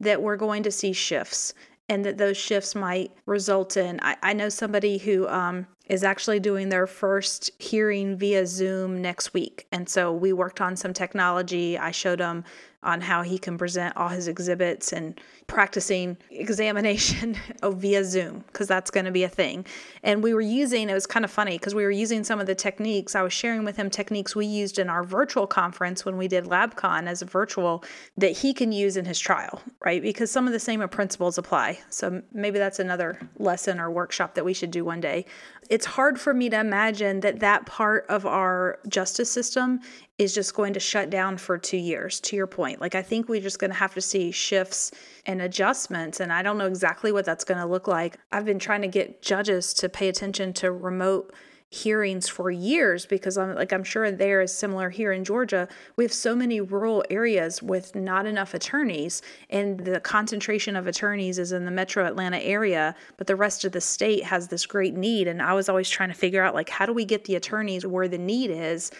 that 0.01 0.21
we're 0.21 0.35
going 0.35 0.63
to 0.63 0.71
see 0.71 0.91
shifts 0.91 1.53
and 1.89 2.03
that 2.05 2.17
those 2.17 2.37
shifts 2.37 2.75
might 2.75 3.11
result 3.25 3.77
in. 3.77 3.99
I, 4.01 4.17
I 4.21 4.33
know 4.33 4.49
somebody 4.49 4.97
who 4.97 5.27
um, 5.27 5.67
is 5.87 6.03
actually 6.03 6.39
doing 6.39 6.69
their 6.69 6.87
first 6.87 7.49
hearing 7.59 8.17
via 8.17 8.45
Zoom 8.45 9.01
next 9.01 9.33
week. 9.33 9.67
And 9.71 9.87
so 9.87 10.11
we 10.11 10.33
worked 10.33 10.61
on 10.61 10.75
some 10.75 10.93
technology. 10.93 11.77
I 11.77 11.91
showed 11.91 12.19
him 12.19 12.43
on 12.83 13.01
how 13.01 13.21
he 13.21 13.37
can 13.37 13.57
present 13.57 13.95
all 13.97 14.09
his 14.09 14.27
exhibits 14.27 14.93
and 14.93 15.19
practicing 15.47 16.17
examination 16.29 17.37
oh, 17.63 17.71
via 17.71 18.03
Zoom 18.03 18.43
because 18.47 18.67
that's 18.67 18.91
going 18.91 19.05
to 19.05 19.11
be 19.11 19.23
a 19.23 19.29
thing. 19.29 19.65
And 20.03 20.23
we 20.23 20.33
were 20.33 20.41
using, 20.41 20.89
it 20.89 20.93
was 20.93 21.07
kind 21.07 21.25
of 21.25 21.31
funny 21.31 21.57
because 21.57 21.75
we 21.75 21.83
were 21.83 21.91
using 21.91 22.23
some 22.23 22.39
of 22.39 22.47
the 22.47 22.55
techniques. 22.55 23.15
I 23.15 23.21
was 23.21 23.33
sharing 23.33 23.63
with 23.63 23.77
him 23.77 23.89
techniques 23.89 24.35
we 24.35 24.45
used 24.45 24.79
in 24.79 24.89
our 24.89 25.03
virtual 25.03 25.47
conference 25.47 26.05
when 26.05 26.17
we 26.17 26.27
did 26.27 26.45
LabCon 26.45 27.07
as 27.07 27.21
a 27.21 27.25
virtual 27.25 27.83
that 28.17 28.31
he 28.31 28.53
can 28.53 28.71
use 28.71 28.97
in 28.97 29.05
his 29.05 29.19
trial, 29.19 29.61
right? 29.83 30.01
Because 30.01 30.31
some 30.31 30.47
of 30.47 30.53
the 30.53 30.59
same 30.59 30.87
principles 30.89 31.37
apply. 31.37 31.79
So 31.89 32.21
maybe 32.33 32.59
that's 32.59 32.79
another 32.79 33.19
lesson 33.37 33.79
or 33.79 33.89
workshop 33.89 34.35
that 34.35 34.43
we 34.43 34.53
should 34.53 34.71
do 34.71 34.83
one 34.83 34.99
day. 34.99 35.25
It's 35.69 35.85
hard 35.85 36.19
for 36.19 36.33
me 36.33 36.49
to 36.49 36.59
imagine 36.59 37.21
that 37.21 37.39
that 37.39 37.65
part 37.65 38.05
of 38.09 38.25
our 38.25 38.79
justice 38.87 39.31
system 39.31 39.79
is 40.19 40.33
just 40.33 40.53
going 40.53 40.73
to 40.73 40.79
shut 40.79 41.09
down 41.09 41.37
for 41.37 41.57
two 41.57 41.77
years, 41.77 42.19
to 42.21 42.35
your 42.35 42.45
point. 42.45 42.79
Like, 42.79 42.93
I 42.93 43.01
think 43.01 43.27
we're 43.27 43.41
just 43.41 43.59
going 43.59 43.71
to 43.71 43.77
have 43.77 43.93
to 43.95 44.01
see 44.01 44.31
shifts 44.31 44.91
and 45.25 45.41
adjustments. 45.41 46.19
And 46.19 46.31
I 46.31 46.43
don't 46.43 46.57
know 46.57 46.67
exactly 46.67 47.11
what 47.11 47.25
that's 47.25 47.43
going 47.43 47.59
to 47.59 47.65
look 47.65 47.87
like. 47.87 48.17
I've 48.31 48.45
been 48.45 48.59
trying 48.59 48.83
to 48.83 48.87
get 48.87 49.21
judges 49.21 49.73
to 49.75 49.89
pay 49.89 50.09
attention 50.09 50.53
to 50.53 50.71
remote 50.71 51.33
hearings 51.73 52.29
for 52.29 52.51
years 52.51 53.07
because 53.07 53.35
I'm 53.35 53.55
like 53.55 53.73
I'm 53.73 53.83
sure 53.83 54.11
there 54.11 54.41
is 54.41 54.53
similar 54.53 54.91
here 54.91 55.11
in 55.11 55.23
Georgia. 55.23 55.67
We 55.95 56.03
have 56.03 56.13
so 56.13 56.35
many 56.35 56.61
rural 56.61 57.03
areas 57.09 57.63
with 57.63 57.95
not 57.95 58.27
enough 58.27 58.53
attorneys 58.53 59.23
and 59.49 59.79
the 59.79 59.99
concentration 59.99 60.75
of 60.75 60.85
attorneys 60.85 61.39
is 61.39 61.51
in 61.51 61.65
the 61.65 61.71
metro 61.71 62.05
Atlanta 62.05 62.37
area, 62.37 62.93
but 63.17 63.25
the 63.25 63.35
rest 63.35 63.65
of 63.65 63.71
the 63.71 63.81
state 63.81 64.23
has 64.23 64.49
this 64.49 64.67
great 64.67 64.93
need 64.93 65.27
and 65.27 65.41
I 65.41 65.53
was 65.53 65.67
always 65.67 65.89
trying 65.89 66.09
to 66.09 66.15
figure 66.15 66.43
out 66.43 66.53
like 66.53 66.69
how 66.69 66.85
do 66.85 66.93
we 66.93 67.05
get 67.05 67.25
the 67.25 67.35
attorneys 67.35 67.87
where 67.87 68.07
the 68.07 68.19
need 68.19 68.51
is 68.51 68.91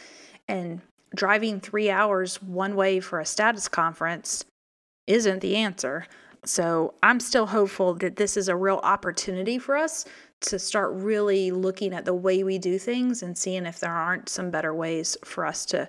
and 0.48 0.82
driving 1.16 1.60
3 1.60 1.90
hours 1.90 2.42
one 2.42 2.76
way 2.76 3.00
for 3.00 3.20
a 3.20 3.26
status 3.26 3.68
conference 3.68 4.46
isn't 5.08 5.42
the 5.42 5.56
answer. 5.56 6.08
So 6.46 6.94
I'm 7.02 7.20
still 7.20 7.46
hopeful 7.46 7.94
that 7.96 8.18
this 8.18 8.36
is 8.36 8.50
a 8.50 8.56
real 8.56 8.82
opportunity 8.84 9.58
for 9.60 9.78
us 9.78 10.06
to 10.42 10.60
start 10.60 10.92
really 10.94 11.52
looking 11.52 11.94
at 11.94 12.04
the 12.04 12.14
way 12.14 12.44
we 12.44 12.58
do 12.58 12.78
things 12.78 13.24
and 13.24 13.38
seeing 13.38 13.66
if 13.66 13.80
there 13.80 13.94
aren't 13.94 14.28
some 14.28 14.52
better 14.52 14.74
ways 14.74 15.16
for 15.24 15.46
us 15.46 15.66
to 15.68 15.88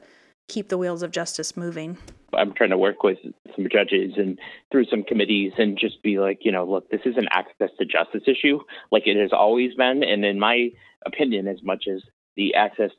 keep 0.49 0.69
the 0.69 0.79
wheels 0.79 1.03
of 1.03 1.11
justice 1.11 1.57
moving. 1.57 1.97
I'm 2.35 2.53
trying 2.53 2.71
to 2.71 2.79
work 2.79 3.03
with 3.03 3.19
some 3.57 3.67
judges 3.71 4.13
and 4.17 4.39
through 4.71 4.85
some 4.87 5.03
committees 5.03 5.53
and 5.59 5.79
just 5.79 6.03
be 6.03 6.19
like, 6.19 6.41
you 6.43 6.53
know, 6.53 6.65
look, 6.65 6.89
this 6.91 7.01
is 7.05 7.17
an 7.17 7.27
access 7.31 7.71
to 7.79 7.85
justice 7.85 8.25
issue, 8.27 8.61
like 8.93 9.07
it 9.07 9.17
has 9.17 9.33
always 9.33 9.75
been. 9.75 10.05
And 10.05 10.25
in 10.25 10.39
my 10.39 10.71
opinion, 11.07 11.49
as 11.49 11.63
much 11.63 11.85
as 11.93 12.03
the 12.37 12.55
access 12.55 12.91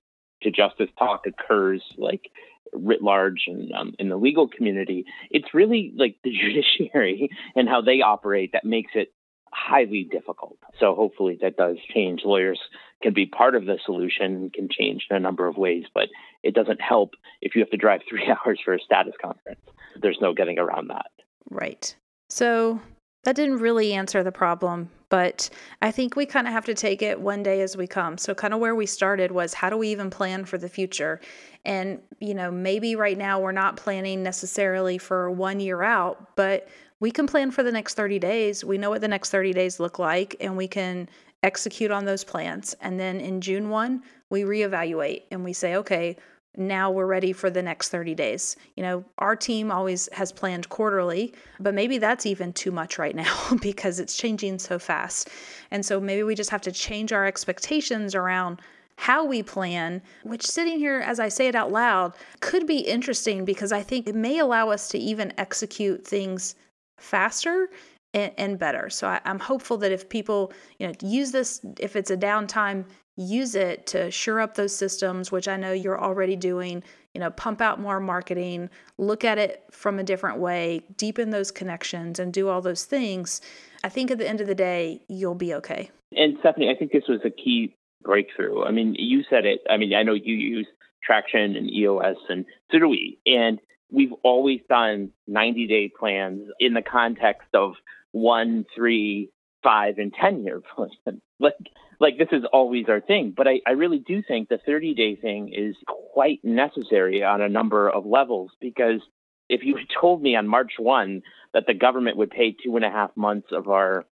to 0.45 0.51
justice 0.51 0.89
talk 0.97 1.25
occurs 1.27 1.83
like 1.97 2.31
writ 2.73 3.01
large 3.01 3.43
and 3.47 3.71
um, 3.73 3.93
in 3.99 4.09
the 4.09 4.15
legal 4.15 4.47
community, 4.47 5.05
it's 5.29 5.53
really 5.53 5.93
like 5.95 6.17
the 6.23 6.31
judiciary 6.41 7.29
and 7.55 7.67
how 7.67 7.81
they 7.81 8.01
operate 8.01 8.51
that 8.53 8.63
makes 8.63 8.91
it 8.95 9.13
highly 9.51 10.07
difficult. 10.09 10.57
So 10.79 10.95
hopefully 10.95 11.37
that 11.41 11.55
does 11.55 11.77
change. 11.93 12.21
Lawyers 12.25 12.59
can 13.01 13.13
be 13.13 13.25
part 13.25 13.55
of 13.55 13.65
the 13.65 13.79
solution, 13.85 14.25
and 14.25 14.53
can 14.53 14.67
change 14.69 15.05
in 15.09 15.15
a 15.15 15.19
number 15.19 15.47
of 15.47 15.57
ways, 15.57 15.85
but 15.93 16.09
it 16.43 16.53
doesn't 16.53 16.81
help 16.81 17.11
if 17.41 17.55
you 17.55 17.61
have 17.61 17.69
to 17.71 17.77
drive 17.77 18.01
three 18.09 18.27
hours 18.27 18.59
for 18.63 18.73
a 18.73 18.79
status 18.79 19.13
conference. 19.21 19.61
There's 20.01 20.19
no 20.21 20.33
getting 20.33 20.59
around 20.59 20.89
that. 20.89 21.11
Right. 21.49 21.95
So 22.29 22.81
that 23.25 23.35
didn't 23.35 23.57
really 23.57 23.93
answer 23.93 24.23
the 24.23 24.31
problem, 24.31 24.89
but 25.09 25.49
I 25.81 25.91
think 25.91 26.15
we 26.15 26.27
kind 26.27 26.47
of 26.47 26.53
have 26.53 26.65
to 26.65 26.75
take 26.75 27.01
it 27.01 27.19
one 27.19 27.41
day 27.41 27.61
as 27.61 27.75
we 27.75 27.87
come. 27.87 28.19
So, 28.19 28.35
kind 28.35 28.53
of 28.53 28.59
where 28.59 28.75
we 28.75 28.85
started 28.85 29.31
was 29.31 29.53
how 29.53 29.69
do 29.69 29.77
we 29.77 29.89
even 29.89 30.11
plan 30.11 30.45
for 30.45 30.59
the 30.59 30.69
future? 30.69 31.19
And, 31.65 31.99
you 32.19 32.35
know, 32.35 32.51
maybe 32.51 32.95
right 32.95 33.17
now 33.17 33.39
we're 33.39 33.51
not 33.51 33.77
planning 33.77 34.21
necessarily 34.21 34.99
for 34.99 35.31
one 35.31 35.59
year 35.59 35.81
out, 35.81 36.35
but 36.35 36.69
we 36.99 37.09
can 37.09 37.25
plan 37.25 37.49
for 37.49 37.63
the 37.63 37.71
next 37.71 37.95
30 37.95 38.19
days. 38.19 38.63
We 38.63 38.77
know 38.77 38.91
what 38.91 39.01
the 39.01 39.07
next 39.07 39.31
30 39.31 39.53
days 39.53 39.79
look 39.79 39.97
like, 39.97 40.35
and 40.39 40.55
we 40.55 40.67
can 40.67 41.09
execute 41.41 41.89
on 41.89 42.05
those 42.05 42.23
plans. 42.23 42.75
And 42.79 42.99
then 42.99 43.19
in 43.19 43.41
June 43.41 43.69
1, 43.69 44.03
we 44.29 44.43
reevaluate 44.43 45.23
and 45.31 45.43
we 45.43 45.53
say, 45.53 45.75
okay, 45.77 46.17
now 46.57 46.91
we're 46.91 47.05
ready 47.05 47.33
for 47.33 47.49
the 47.49 47.61
next 47.61 47.89
30 47.89 48.15
days. 48.15 48.55
You 48.75 48.83
know, 48.83 49.05
our 49.17 49.35
team 49.35 49.71
always 49.71 50.09
has 50.13 50.31
planned 50.31 50.69
quarterly, 50.69 51.33
but 51.59 51.73
maybe 51.73 51.97
that's 51.97 52.25
even 52.25 52.53
too 52.53 52.71
much 52.71 52.97
right 52.97 53.15
now 53.15 53.35
because 53.61 53.99
it's 53.99 54.15
changing 54.17 54.59
so 54.59 54.79
fast. 54.79 55.29
And 55.71 55.85
so 55.85 55.99
maybe 55.99 56.23
we 56.23 56.35
just 56.35 56.49
have 56.49 56.61
to 56.61 56.71
change 56.71 57.11
our 57.11 57.25
expectations 57.25 58.15
around 58.15 58.61
how 58.97 59.25
we 59.25 59.43
plan, 59.43 60.01
which 60.23 60.45
sitting 60.45 60.79
here 60.79 60.99
as 60.99 61.19
I 61.19 61.27
say 61.27 61.47
it 61.47 61.55
out 61.55 61.71
loud 61.71 62.13
could 62.39 62.65
be 62.65 62.77
interesting 62.77 63.43
because 63.43 63.71
I 63.71 63.81
think 63.81 64.07
it 64.07 64.15
may 64.15 64.39
allow 64.39 64.69
us 64.69 64.87
to 64.89 64.97
even 64.97 65.33
execute 65.37 66.07
things 66.07 66.55
faster 66.97 67.69
and, 68.15 68.31
and 68.37 68.57
better. 68.57 68.89
So 68.89 69.07
I, 69.07 69.19
I'm 69.25 69.39
hopeful 69.39 69.77
that 69.77 69.91
if 69.91 70.09
people, 70.09 70.51
you 70.79 70.87
know, 70.87 70.93
use 71.03 71.31
this, 71.31 71.63
if 71.79 71.95
it's 71.95 72.09
a 72.09 72.17
downtime, 72.17 72.85
use 73.17 73.53
it 73.53 73.85
to 73.87 74.09
shore 74.09 74.39
up 74.39 74.55
those 74.55 74.75
systems, 74.75 75.31
which 75.31 75.47
I 75.47 75.57
know 75.57 75.73
you're 75.73 76.01
already 76.01 76.35
doing. 76.35 76.81
You 77.13 77.21
know, 77.21 77.29
pump 77.29 77.61
out 77.61 77.79
more 77.79 78.01
marketing, 78.01 78.69
look 78.97 79.23
at 79.23 79.37
it 79.37 79.63
from 79.71 79.99
a 79.99 80.03
different 80.03 80.39
way, 80.39 80.83
deepen 80.97 81.29
those 81.29 81.49
connections, 81.49 82.19
and 82.19 82.33
do 82.33 82.49
all 82.49 82.61
those 82.61 82.83
things. 82.83 83.39
I 83.85 83.89
think 83.89 84.11
at 84.11 84.17
the 84.17 84.27
end 84.27 84.41
of 84.41 84.47
the 84.47 84.55
day, 84.55 85.01
you'll 85.07 85.35
be 85.35 85.53
okay. 85.53 85.91
And 86.11 86.37
Stephanie, 86.41 86.69
I 86.69 86.75
think 86.77 86.91
this 86.91 87.07
was 87.07 87.21
a 87.23 87.29
key 87.29 87.73
breakthrough. 88.03 88.65
I 88.65 88.71
mean, 88.71 88.95
you 88.99 89.23
said 89.29 89.45
it. 89.45 89.61
I 89.69 89.77
mean, 89.77 89.93
I 89.93 90.03
know 90.03 90.13
you 90.13 90.35
use 90.35 90.67
Traction 91.09 91.55
and 91.55 91.71
EOS, 91.71 92.17
and 92.27 92.45
so 92.69 92.79
do 92.79 92.89
we. 92.89 93.17
And 93.25 93.59
we've 93.89 94.13
always 94.23 94.59
done 94.67 95.11
90 95.27 95.67
day 95.67 95.91
plans 95.97 96.49
in 96.59 96.73
the 96.73 96.81
context 96.81 97.47
of 97.53 97.75
one, 98.15 98.65
three, 98.73 99.29
five, 99.61 99.97
and 99.97 100.13
10 100.13 100.45
year 100.45 100.61
plans. 100.61 100.93
like, 101.39 101.53
like 101.99 102.17
this 102.17 102.29
is 102.31 102.43
always 102.51 102.85
our 102.87 103.01
thing. 103.01 103.33
But 103.35 103.47
I, 103.47 103.59
I 103.67 103.71
really 103.71 103.99
do 103.99 104.23
think 104.25 104.47
the 104.47 104.57
30 104.65 104.93
day 104.93 105.15
thing 105.17 105.51
is 105.53 105.75
quite 105.85 106.39
necessary 106.41 107.23
on 107.23 107.41
a 107.41 107.49
number 107.49 107.89
of 107.89 108.05
levels 108.05 108.51
because 108.61 109.01
if 109.49 109.63
you 109.63 109.77
told 109.99 110.21
me 110.21 110.35
on 110.37 110.47
March 110.47 110.73
1 110.79 111.23
that 111.53 111.67
the 111.67 111.73
government 111.73 112.15
would 112.15 112.31
pay 112.31 112.53
two 112.53 112.77
and 112.77 112.85
a 112.85 112.89
half 112.89 113.11
months 113.17 113.49
of 113.51 113.67
our 113.67 114.05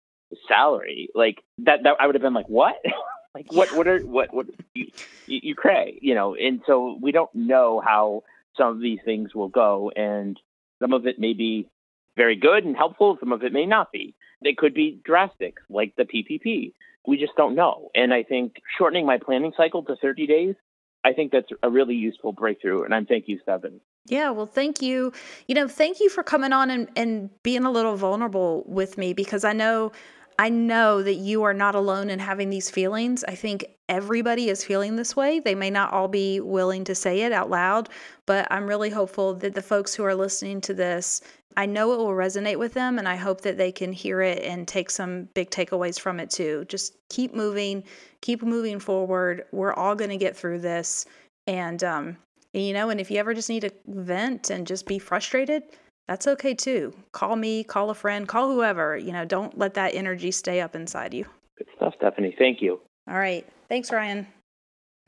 salary, 0.48 1.10
like 1.14 1.38
that, 1.60 1.84
that 1.84 1.98
I 2.00 2.08
would 2.08 2.16
have 2.16 2.24
been 2.24 2.34
like, 2.34 2.50
what? 2.50 2.76
like 3.36 3.54
what, 3.54 3.72
what 3.72 3.88
are, 3.88 4.00
what, 4.00 4.34
what 4.34 4.48
you, 4.74 4.88
you, 5.28 5.40
you 5.44 5.56
cray, 5.56 6.00
you 6.02 6.16
know? 6.16 6.34
And 6.36 6.62
so 6.66 6.98
we 7.00 7.12
don't 7.12 7.34
know 7.36 7.80
how 7.86 8.24
some 8.58 8.70
of 8.70 8.82
these 8.82 9.00
things 9.06 9.36
will 9.36 9.48
go. 9.48 9.92
And 9.96 10.40
some 10.82 10.92
of 10.92 11.06
it 11.06 11.20
may 11.20 11.34
be 11.34 11.68
very 12.16 12.36
good 12.36 12.66
and 12.66 12.76
helpful, 12.76 13.18
some 13.20 13.32
of 13.32 13.44
it 13.44 13.54
may 13.54 13.66
not 13.66 13.92
be. 13.92 14.16
They 14.44 14.54
could 14.54 14.74
be 14.74 15.00
drastic, 15.04 15.56
like 15.70 15.94
the 15.96 16.04
PPP. 16.04 16.74
We 17.08 17.18
just 17.18 17.36
don't 17.36 17.56
know. 17.56 17.90
And 17.96 18.14
I 18.14 18.24
think 18.24 18.56
shortening 18.78 19.06
my 19.06 19.18
planning 19.18 19.54
cycle 19.56 19.84
to 19.84 19.96
30 20.02 20.28
days, 20.28 20.56
I 21.04 21.14
think 21.14 21.32
that's 21.32 21.48
a 21.64 21.70
really 21.70 21.96
useful 21.96 22.32
breakthrough. 22.32 22.84
And 22.84 22.94
I'm 22.94 23.06
thank 23.06 23.28
you, 23.28 23.40
Seven. 23.46 23.82
Yeah, 24.06 24.32
well, 24.32 24.46
thank 24.46 24.82
you. 24.82 25.14
You 25.48 25.56
know, 25.56 25.68
thank 25.68 26.00
you 26.00 26.10
for 26.10 26.24
coming 26.24 26.54
on 26.54 26.70
and, 26.70 26.90
and 26.96 27.30
being 27.44 27.64
a 27.64 27.72
little 27.72 27.96
vulnerable 27.96 28.64
with 28.68 28.98
me 28.98 29.14
because 29.14 29.44
I 29.44 29.54
know 29.54 29.92
I 30.40 30.50
know 30.50 31.04
that 31.04 31.16
you 31.16 31.44
are 31.44 31.54
not 31.54 31.76
alone 31.76 32.10
in 32.10 32.18
having 32.18 32.50
these 32.50 32.70
feelings. 32.70 33.24
I 33.28 33.36
think 33.36 33.66
everybody 33.92 34.48
is 34.48 34.64
feeling 34.64 34.96
this 34.96 35.18
way. 35.18 35.42
They 35.42 35.54
may 35.54 35.70
not 35.70 35.92
all 35.92 36.08
be 36.08 36.40
willing 36.40 36.86
to 36.86 36.96
say 36.96 37.24
it 37.24 37.34
out 37.34 37.50
loud, 37.50 37.90
but 38.26 38.48
I'm 38.50 38.66
really 38.66 38.90
hopeful 38.90 39.34
that 39.36 39.54
the 39.54 39.62
folks 39.62 39.94
who 39.94 40.06
are 40.06 40.16
listening 40.16 40.62
to 40.62 40.74
this, 40.74 41.22
I 41.58 41.66
know 41.66 41.92
it 41.92 41.98
will 41.98 42.08
resonate 42.08 42.58
with 42.58 42.74
them, 42.74 42.98
and 42.98 43.08
I 43.08 43.18
hope 43.18 43.42
that 43.42 43.58
they 43.58 43.70
can 43.70 43.92
hear 43.92 44.22
it 44.22 44.44
and 44.46 44.66
take 44.66 44.90
some 44.90 45.28
big 45.34 45.50
takeaways 45.50 46.00
from 46.00 46.22
it 46.22 46.30
too. 46.30 46.64
Just 46.70 46.96
keep 47.10 47.36
moving, 47.36 47.84
keep 48.22 48.42
moving 48.42 48.80
forward. 48.80 49.44
We're 49.52 49.74
all 49.74 49.94
going 49.94 50.12
to 50.12 50.18
get 50.18 50.38
through 50.38 50.60
this. 50.60 51.06
And, 51.46 51.84
um, 51.84 52.18
you 52.54 52.72
know, 52.72 52.90
and 52.90 53.02
if 53.02 53.12
you 53.12 53.18
ever 53.18 53.34
just 53.34 53.50
need 53.50 53.64
to 53.64 53.72
vent 53.88 54.52
and 54.52 54.66
just 54.66 54.88
be 54.88 55.00
frustrated, 55.00 55.64
that's 56.08 56.28
okay 56.28 56.54
too. 56.54 56.94
Call 57.12 57.36
me, 57.36 57.66
call 57.66 57.90
a 57.90 57.94
friend, 57.94 58.26
call 58.26 58.54
whoever. 58.54 58.96
You 58.96 59.12
know, 59.12 59.26
don't 59.26 59.58
let 59.58 59.74
that 59.74 59.96
energy 59.96 60.32
stay 60.32 60.62
up 60.62 60.78
inside 60.78 61.14
you. 61.14 61.26
Good 61.58 61.68
stuff, 61.76 61.94
Stephanie. 61.98 62.34
Thank 62.40 62.62
you. 62.62 62.80
All 63.12 63.20
right. 63.20 63.46
Thanks, 63.68 63.92
Ryan. 63.92 64.26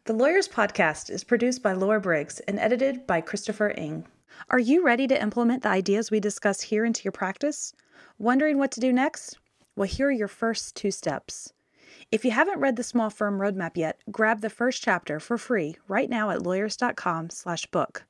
The 0.04 0.13
Lawyerist 0.13 0.50
Podcast 0.50 1.10
is 1.10 1.24
produced 1.24 1.63
by 1.63 1.72
Laura 1.72 2.02
Briggs 2.02 2.42
and 2.42 2.60
edited 2.60 3.08
by 3.08 3.22
Christopher 3.22 3.70
Ing. 3.70 4.06
Are 4.50 4.60
you 4.60 4.84
ready 4.84 5.08
to 5.08 5.22
implement 5.22 5.63
the 5.63 5.70
ideas 5.70 6.12
we 6.12 6.20
discuss 6.20 6.60
here 6.60 6.84
into 6.84 7.06
your 7.06 7.13
practice? 7.13 7.74
Wondering 8.18 8.58
what 8.58 8.72
to 8.72 8.82
do 8.82 8.92
next? 8.92 9.38
Well, 9.78 9.88
here 9.88 10.10
are 10.10 10.12
your 10.12 10.28
first 10.28 10.76
two 10.76 10.92
steps. 10.92 11.54
If 12.12 12.26
you 12.26 12.32
haven't 12.32 12.60
read 12.60 12.76
the 12.76 12.84
Small 12.84 13.10
Firm 13.10 13.39
Roadmap 13.39 13.78
yet, 13.78 14.02
grab 14.12 14.42
the 14.42 14.50
first 14.50 14.84
chapter 14.84 15.22
for 15.22 15.38
free 15.38 15.78
right 15.88 16.10
now 16.10 16.30
at 16.30 16.39
lawyerist.com/book. 16.39 18.04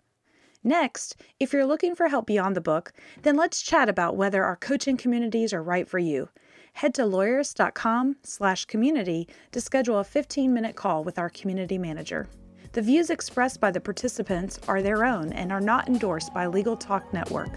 Next, 0.63 1.17
if 1.39 1.53
you're 1.53 1.67
looking 1.67 1.93
for 1.93 2.08
help 2.08 2.25
beyond 2.25 2.56
the 2.56 2.62
book, 2.62 2.93
then 3.21 3.36
let's 3.36 3.62
chat 3.62 3.89
about 3.89 4.15
whether 4.15 4.43
our 4.43 4.56
coaching 4.56 4.97
communities 4.97 5.53
are 5.53 5.62
right 5.62 5.88
for 5.88 5.99
you. 5.99 6.29
Head 6.73 6.93
to 6.95 7.03
lawyerist.com/community 7.03 9.27
to 9.51 9.62
schedule 9.62 9.99
a 9.99 10.03
15-minute 10.03 10.75
call 10.75 11.03
with 11.03 11.17
our 11.17 11.29
community 11.29 11.77
manager. 11.77 12.27
The 12.73 12.81
views 12.81 13.09
expressed 13.09 13.59
by 13.59 13.71
the 13.71 13.79
participants 13.79 14.59
are 14.67 14.81
their 14.81 15.05
own 15.05 15.31
and 15.33 15.51
are 15.51 15.62
not 15.62 15.88
endorsed 15.88 16.33
by 16.33 16.47
Legal 16.47 16.75
Talk 16.75 17.13
Network. 17.13 17.51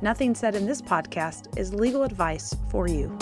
Nothing 0.00 0.34
said 0.34 0.54
in 0.54 0.64
this 0.64 0.80
podcast 0.80 1.58
is 1.58 1.74
legal 1.74 2.04
advice 2.04 2.54
for 2.70 2.86
you. 2.86 3.18